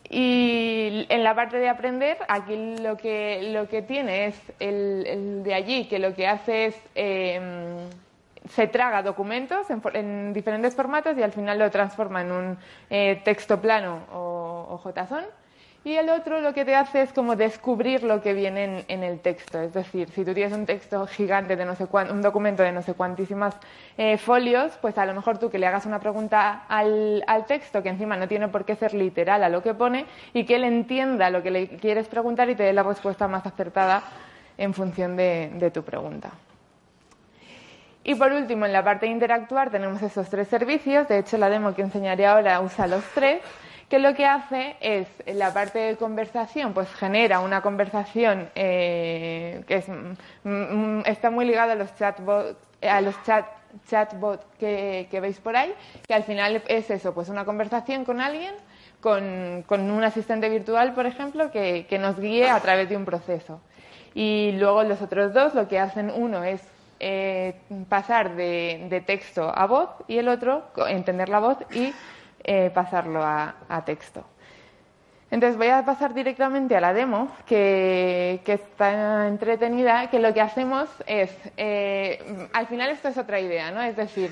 [0.09, 5.43] y en la parte de aprender, aquí lo que, lo que tiene es el, el
[5.43, 7.41] de allí, que lo que hace es eh,
[8.49, 12.59] se traga documentos en, en diferentes formatos y al final lo transforma en un
[12.91, 15.25] eh, texto plano o, o JSON.
[15.87, 19.21] Y el otro lo que te hace es como descubrir lo que viene en, el
[19.21, 19.61] texto.
[19.61, 22.73] Es decir, si tú tienes un texto gigante de no sé cuán- un documento de
[22.73, 23.55] no sé cuantísimas
[23.97, 27.85] eh, folios, pues a lo mejor tú que le hagas una pregunta al, al texto,
[27.85, 30.65] que encima no tiene por qué ser literal a lo que pone, y que él
[30.65, 34.03] entienda lo que le quieres preguntar y te dé la respuesta más acertada
[34.59, 36.33] en función de, de tu pregunta.
[38.03, 41.07] Y por último, en la parte de interactuar tenemos esos tres servicios.
[41.07, 43.41] De hecho, la demo que enseñaré ahora usa los tres,
[43.89, 49.77] que lo que hace es, la parte de conversación, pues genera una conversación eh, que
[49.77, 53.47] es, mm, mm, está muy ligada a los chatbots, a los chat,
[53.89, 55.73] chatbot que, que veis por ahí,
[56.07, 58.55] que al final es eso, pues una conversación con alguien,
[59.01, 63.05] con, con un asistente virtual, por ejemplo, que, que nos guíe a través de un
[63.05, 63.61] proceso.
[64.15, 66.63] Y luego los otros dos lo que hacen uno es
[66.99, 67.55] eh,
[67.89, 71.93] pasar de, de texto a voz y el otro entender la voz y
[72.49, 74.25] eh, pasarlo a, texto.
[75.33, 80.89] Entonces voy a pasar directamente a la demo, que, está entretenida, que lo que hacemos
[81.09, 83.83] es, eh, al final esto es otra idea, ¿no?
[83.83, 84.31] Es decir,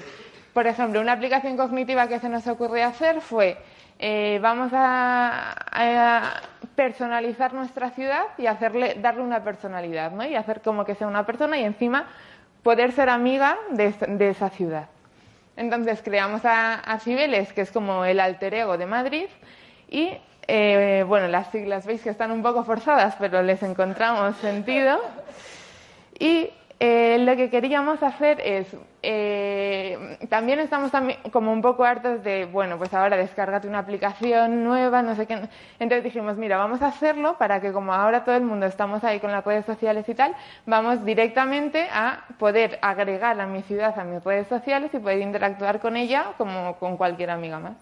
[0.52, 3.58] por ejemplo, una aplicación cognitiva que se nos ocurrió hacer fue,
[3.98, 6.40] eh, vamos a,
[6.76, 10.24] personalizar nuestra ciudad y hacerle, darle una personalidad, ¿no?
[10.24, 12.06] Y hacer como que sea una persona y encima
[12.62, 14.86] poder ser amiga de esa ciudad.
[15.56, 19.26] Entonces creamos a, a Cibeles, que es como el alter ego de Madrid,
[19.88, 20.10] y
[20.46, 25.00] eh, bueno, las siglas veis que están un poco forzadas, pero les encontramos sentido.
[26.18, 26.50] Y
[26.80, 28.66] eh, lo que queríamos hacer es,
[29.02, 34.64] eh, también estamos también como un poco hartos de, bueno, pues ahora descárgate una aplicación
[34.64, 35.34] nueva, no sé qué.
[35.78, 39.20] Entonces dijimos, mira, vamos a hacerlo para que como ahora todo el mundo estamos ahí
[39.20, 40.34] con las redes sociales y tal,
[40.66, 45.80] vamos directamente a poder agregar a mi ciudad a mis redes sociales y poder interactuar
[45.80, 47.76] con ella como con cualquier amiga más.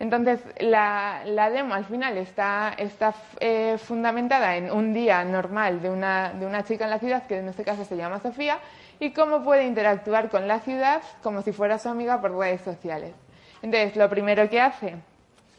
[0.00, 5.90] Entonces, la, la demo al final está, está eh, fundamentada en un día normal de
[5.90, 8.60] una, de una chica en la ciudad, que en este caso se llama Sofía,
[9.00, 13.12] y cómo puede interactuar con la ciudad como si fuera su amiga por redes sociales.
[13.60, 14.96] Entonces, lo primero que hace...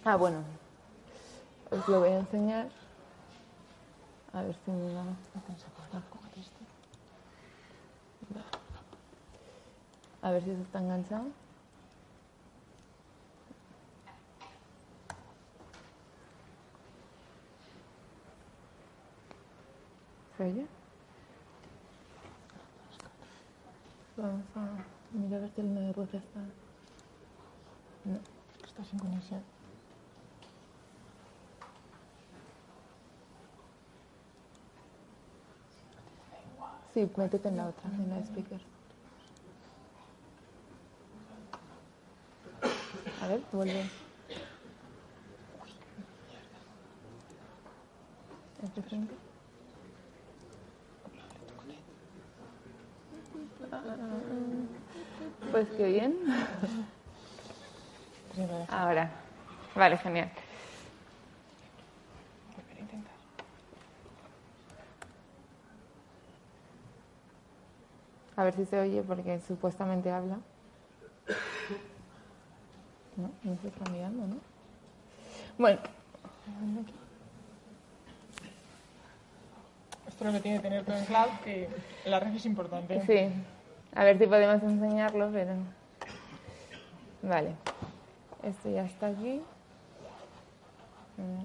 [0.05, 0.43] Ah, bueno,
[1.69, 2.67] os lo voy a enseñar.
[4.31, 5.03] A ver si me va...
[10.21, 11.25] A ver si se está enganchado.
[24.15, 24.69] Vamos a
[25.11, 26.39] mirar a ver si el de rueda está.
[28.05, 28.19] No,
[28.65, 29.41] está sin conexión.
[36.93, 38.61] Sí, métete en la otra, en la speaker.
[43.21, 43.89] A ver, vuelve.
[48.63, 49.28] ¿Es de frente?
[55.59, 56.15] Pues qué bien.
[58.69, 59.11] Ahora.
[59.75, 60.31] Vale, genial.
[68.37, 70.37] A ver si se oye porque supuestamente habla.
[73.17, 74.37] No, no se está mirando, ¿no?
[75.57, 75.81] Bueno,
[80.07, 81.67] Esto es lo que tiene que tener todo en cloud, que
[82.05, 83.05] la red es importante.
[83.05, 83.29] sí.
[83.95, 85.51] A ver si podemos enseñarlo, pero...
[87.21, 87.51] Vale.
[88.43, 89.41] Esto ya está aquí.
[91.17, 91.41] Mm.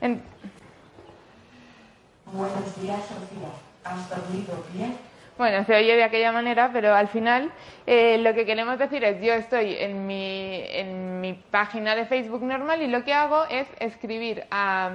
[0.00, 0.22] En-
[2.32, 3.48] Buenos días, Sofía.
[3.84, 4.96] ¿Has dormido bien?
[5.36, 7.52] Bueno, se oye de aquella manera, pero al final
[7.86, 12.42] eh, lo que queremos decir es yo estoy en mi, en mi página de Facebook
[12.42, 14.90] normal y lo que hago es escribir a,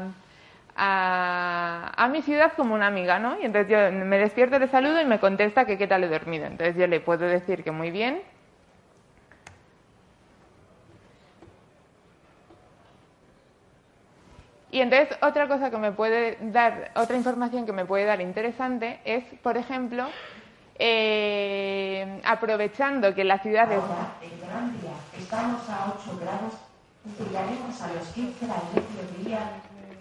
[0.75, 3.39] a, mi ciudad como una amiga, ¿no?
[3.39, 6.45] Y entonces yo me despierto, le saludo y me contesta que qué tal he dormido.
[6.45, 8.21] Entonces yo le puedo decir que muy bien,
[14.71, 18.99] Y entonces otra cosa que me puede dar, otra información que me puede dar interesante
[19.05, 20.07] es, por ejemplo,
[20.79, 23.77] eh, aprovechando que la ciudad es...
[23.77, 26.53] Ahora, en Gran Vía, estamos a 8 grados,
[27.19, 29.39] llegaremos a los 15 al mediodía.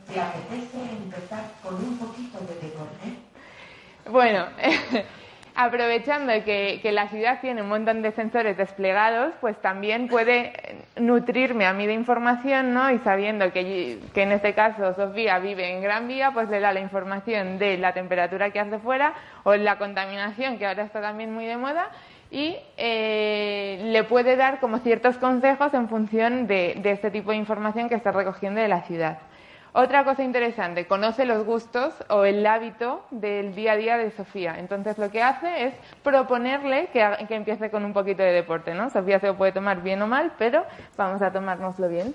[0.07, 3.33] ¿Te apetece empezar con un poquito de deporte?
[4.11, 4.47] Bueno,
[5.55, 10.53] aprovechando que, la ciudad tiene un montón de sensores desplegados, pues también puede
[10.97, 12.91] nutrirme a mí de información, ¿no?
[12.91, 16.81] Y sabiendo que, en este caso Sofía vive en Gran Vía, pues le da la
[16.81, 21.47] información de la temperatura que hace fuera o la contaminación, que ahora está también muy
[21.47, 21.91] de moda,
[22.31, 27.91] y eh, le puede dar como ciertos consejos en función de este tipo de información
[27.91, 29.19] que está recogiendo de la ciudad.
[29.75, 34.59] Otra cosa interesante, conoce los gustos o el hábito del día a día de Sofía.
[34.59, 38.91] Entonces lo que hace es proponerle que, que empiece con un poquito de deporte, ¿no?
[38.91, 40.67] Sofía se lo puede tomar bien o mal, pero
[40.99, 42.15] vamos a tomárnoslo bien.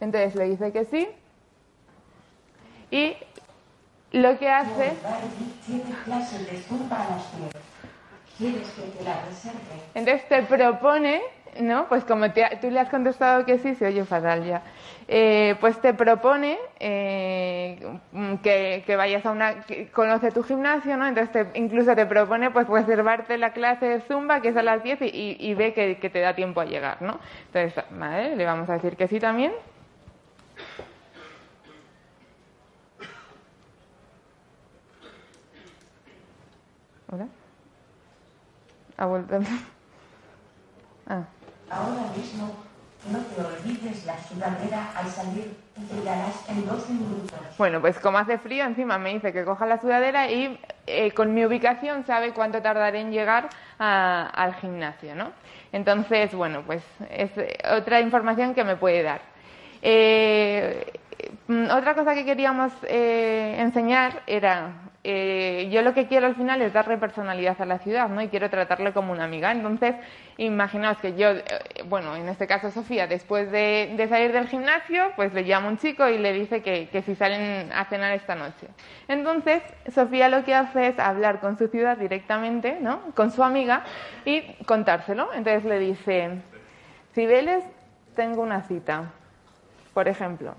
[0.00, 1.08] Entonces le dice que sí.
[2.92, 3.16] Y
[4.12, 7.52] lo que hace, Barbie tiene clase de zumba a las 10.
[8.38, 9.58] ¿Quieres que te la reserve?
[9.94, 11.20] entonces te propone,
[11.60, 11.86] ¿no?
[11.88, 14.62] Pues como te- tú le has contestado que sí, se oye fatal ya.
[15.08, 17.78] Eh, pues te propone eh,
[18.42, 19.56] que, vayas a una,
[19.92, 21.06] conoce tu gimnasio, ¿no?
[21.06, 24.82] Entonces te- incluso te propone pues reservarte la clase de Zumba que es a las
[24.82, 27.18] 10 y, y- y ve que, que te da tiempo a llegar, ¿no?
[27.52, 29.52] Entonces, vale, le vamos a decir que sí también.
[37.10, 37.26] ¿Hola?
[38.96, 39.38] Ha vuelto.
[41.08, 41.24] Ah.
[41.72, 42.54] Ahora mismo,
[43.10, 45.56] no te olvides la sudadera al salir.
[46.48, 47.32] En 12 minutos.
[47.58, 51.32] Bueno, pues como hace frío, encima me dice que coja la sudadera y eh, con
[51.34, 53.48] mi ubicación sabe cuánto tardaré en llegar
[53.78, 55.32] al gimnasio, ¿no?
[55.72, 59.22] Entonces, bueno, pues es eh, otra información que me puede dar.
[59.80, 60.92] Eh,
[61.48, 64.72] mm, otra cosa que queríamos enseñar era,
[65.04, 68.22] eh, yo lo que quiero al final es darle personalidad a la ciudad, ¿no?
[68.22, 69.50] Y quiero tratarle como una amiga.
[69.50, 69.96] Entonces,
[70.36, 71.42] imaginaos que yo, eh,
[71.88, 76.08] bueno, en este caso Sofía, después de, salir del gimnasio, pues le llama un chico
[76.08, 78.68] y le dice que, que si salen a cenar esta noche.
[79.08, 83.00] Entonces, Sofía lo que hace es hablar con su ciudad directamente, ¿no?
[83.16, 83.82] Con su amiga
[84.24, 85.32] y contárselo.
[85.34, 86.30] Entonces le dice,
[87.12, 87.64] Cibeles,
[88.14, 89.10] tengo una cita,
[89.94, 90.54] por ejemplo.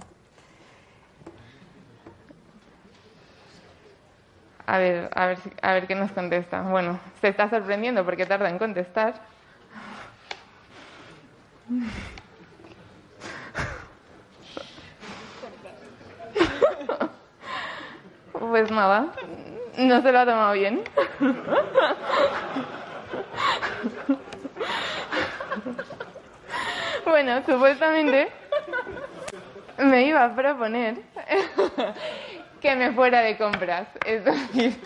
[4.66, 6.62] A ver, a ver, a ver qué nos contesta.
[6.62, 9.14] Bueno, se está sorprendiendo porque tarda en contestar.
[18.40, 19.08] Pues nada,
[19.78, 20.82] no se lo ha tomado bien.
[27.06, 28.30] Bueno, supuestamente
[29.78, 30.98] me iba a proponer
[32.64, 33.90] que me fuera de compras.
[34.06, 34.80] Es decir,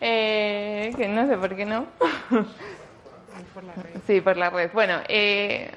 [0.00, 1.86] eh, que no sé por qué no.
[4.06, 4.70] Sí, por la red.
[4.72, 5.70] Bueno, eh,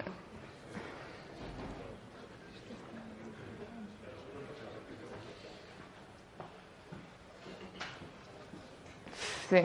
[9.49, 9.61] sí,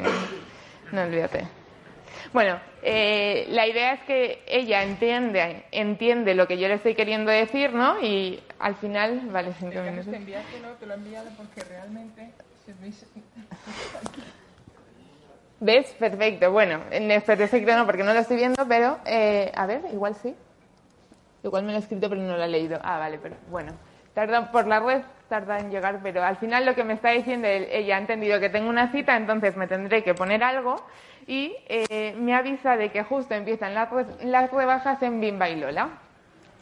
[0.93, 1.60] no olvídate.
[2.33, 7.31] Bueno, eh, la idea es que ella entiende, entiende lo que yo le estoy queriendo
[7.31, 8.01] decir, ¿no?
[8.01, 10.15] Y al final, vale, cinco Te minutos.
[10.15, 12.33] enviártelo, te lo he enviado porque realmente
[12.81, 13.05] veis-
[15.63, 15.95] ¿Ves?
[15.99, 16.51] Perfecto.
[16.53, 20.35] Bueno, en perfecto no, porque no lo estoy viendo, pero eh, a ver, igual sí.
[21.43, 22.79] Igual me lo he escrito, pero no lo he leído.
[22.83, 23.73] Ah, vale, pero bueno.
[24.15, 27.47] Tarda por la red, tarda en llegar, pero al final lo que me está diciendo,
[27.47, 30.77] ella ha entendido que tengo una cita, entonces me tendré que poner algo
[31.31, 33.89] y eh, me avisa de que justo empiezan las,
[34.25, 35.91] las rebajas en Bimba y Lola.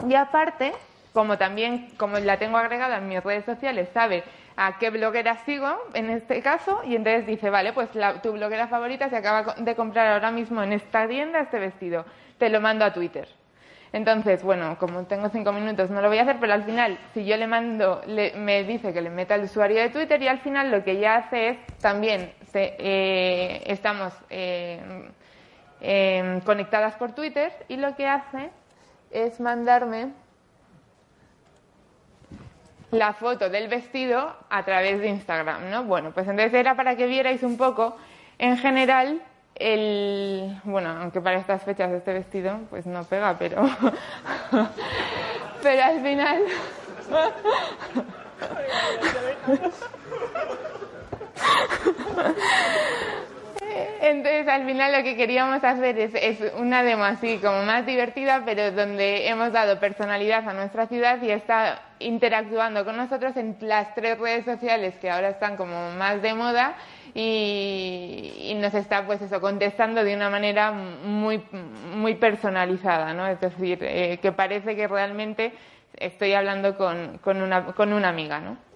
[0.06, 0.74] Y aparte,
[1.14, 4.24] como también, como la tengo agregada en mis redes sociales, sabe
[4.58, 8.68] a qué bloguera sigo en este caso y entonces dice, vale, pues la- tu bloguera
[8.68, 12.04] favorita se acaba de comprar ahora mismo en esta tienda este vestido,
[12.36, 13.26] te lo mando a Twitter.
[13.94, 17.24] Entonces, bueno, como tengo cinco minutos no lo voy a hacer, pero al final, si
[17.24, 20.40] yo le mando, le- me dice que le meta el usuario de Twitter y al
[20.40, 25.10] final lo que ella hace es también, eh, estamos eh,
[25.80, 28.50] eh, conectadas por Twitter y lo que hace
[29.10, 30.12] es mandarme
[32.90, 35.84] la foto del vestido a través de Instagram, ¿no?
[35.84, 37.96] Bueno, pues entonces era para que vierais un poco,
[38.38, 39.20] en general,
[39.56, 40.58] el...
[40.64, 43.62] Bueno, aunque para estas fechas este vestido, pues no pega, pero...
[45.62, 46.42] pero al final...
[54.00, 58.70] Entonces al final lo que queríamos hacer es, una demo así como más divertida, pero
[58.72, 64.18] donde hemos dado personalidad a nuestra ciudad y está interactuando con nosotros en las tres
[64.18, 66.76] redes sociales que ahora están como más de moda
[67.14, 71.42] y, nos está pues eso contestando de una manera muy
[71.94, 73.26] muy personalizada, ¿no?
[73.26, 75.52] Es decir, eh, que parece que realmente
[75.96, 78.67] estoy hablando con, con, una, con una amiga, ¿no?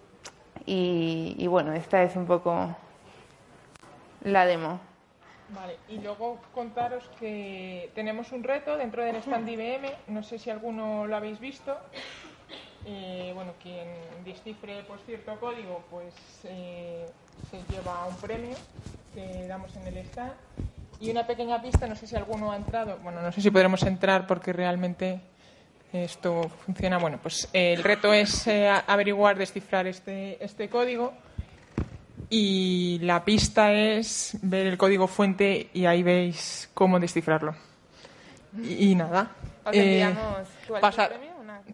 [0.66, 2.74] Y, y bueno, esta es un poco
[4.24, 4.80] la demo.
[5.54, 10.48] Vale, y luego contaros que tenemos un reto dentro del stand IBM, no sé si
[10.48, 11.76] alguno lo habéis visto.
[12.86, 13.86] Eh, bueno, quien
[14.24, 17.06] descifre por cierto código, pues eh,
[17.50, 18.56] se lleva un premio
[19.14, 20.32] que damos en el stand.
[21.00, 23.82] Y una pequeña pista, no sé si alguno ha entrado, bueno, no sé si podremos
[23.82, 25.20] entrar porque realmente
[25.92, 26.98] esto funciona.
[26.98, 31.12] Bueno, pues el reto es eh, averiguar, descifrar este, este código
[32.30, 37.54] y la pista es ver el código fuente y ahí veis cómo descifrarlo.
[38.62, 39.30] Y, nada.
[39.72, 40.12] Eh,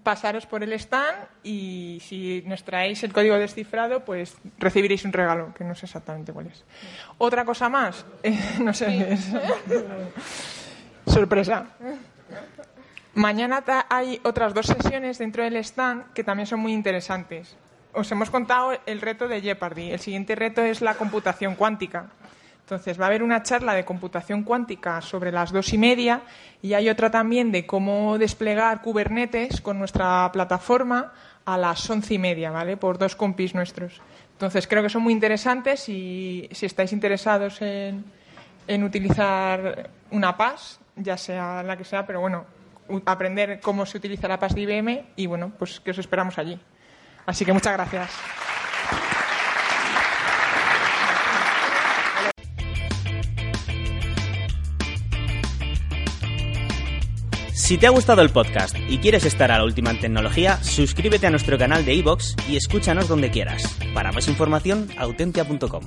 [0.02, 5.54] pasaros por el stand y si nos traéis el código descifrado, pues recibiréis un regalo,
[5.54, 6.64] que no sé exactamente cuál es.
[7.18, 9.28] Otra cosa más, eh, no sé, es...
[11.06, 11.66] sorpresa.
[13.18, 17.56] Mañana hay otras dos sesiones dentro del stand que también son muy interesantes
[17.98, 19.90] os hemos contado el reto de Jeopardy.
[19.90, 22.06] El siguiente reto es la computación cuántica.
[22.60, 26.20] Entonces, va a haber una charla de computación cuántica sobre las dos y media
[26.60, 31.12] y hay otra también de cómo desplegar Kubernetes con nuestra plataforma
[31.46, 32.76] a las once y media, ¿vale?
[32.76, 34.02] Por dos compis nuestros.
[34.32, 38.04] Entonces, creo que son muy interesantes y si estáis interesados en,
[38.66, 42.44] en utilizar una PAS, ya sea la que sea, pero bueno,
[43.06, 46.58] aprender cómo se utiliza la PAS de IBM y bueno, pues que os esperamos allí.
[47.26, 48.10] Así que muchas gracias.
[57.68, 61.26] Si te ha gustado el podcast y quieres estar a la última en tecnología, suscríbete
[61.26, 63.62] a nuestro canal de iVoox y escúchanos donde quieras.
[63.92, 65.82] Para más información, autentia.com.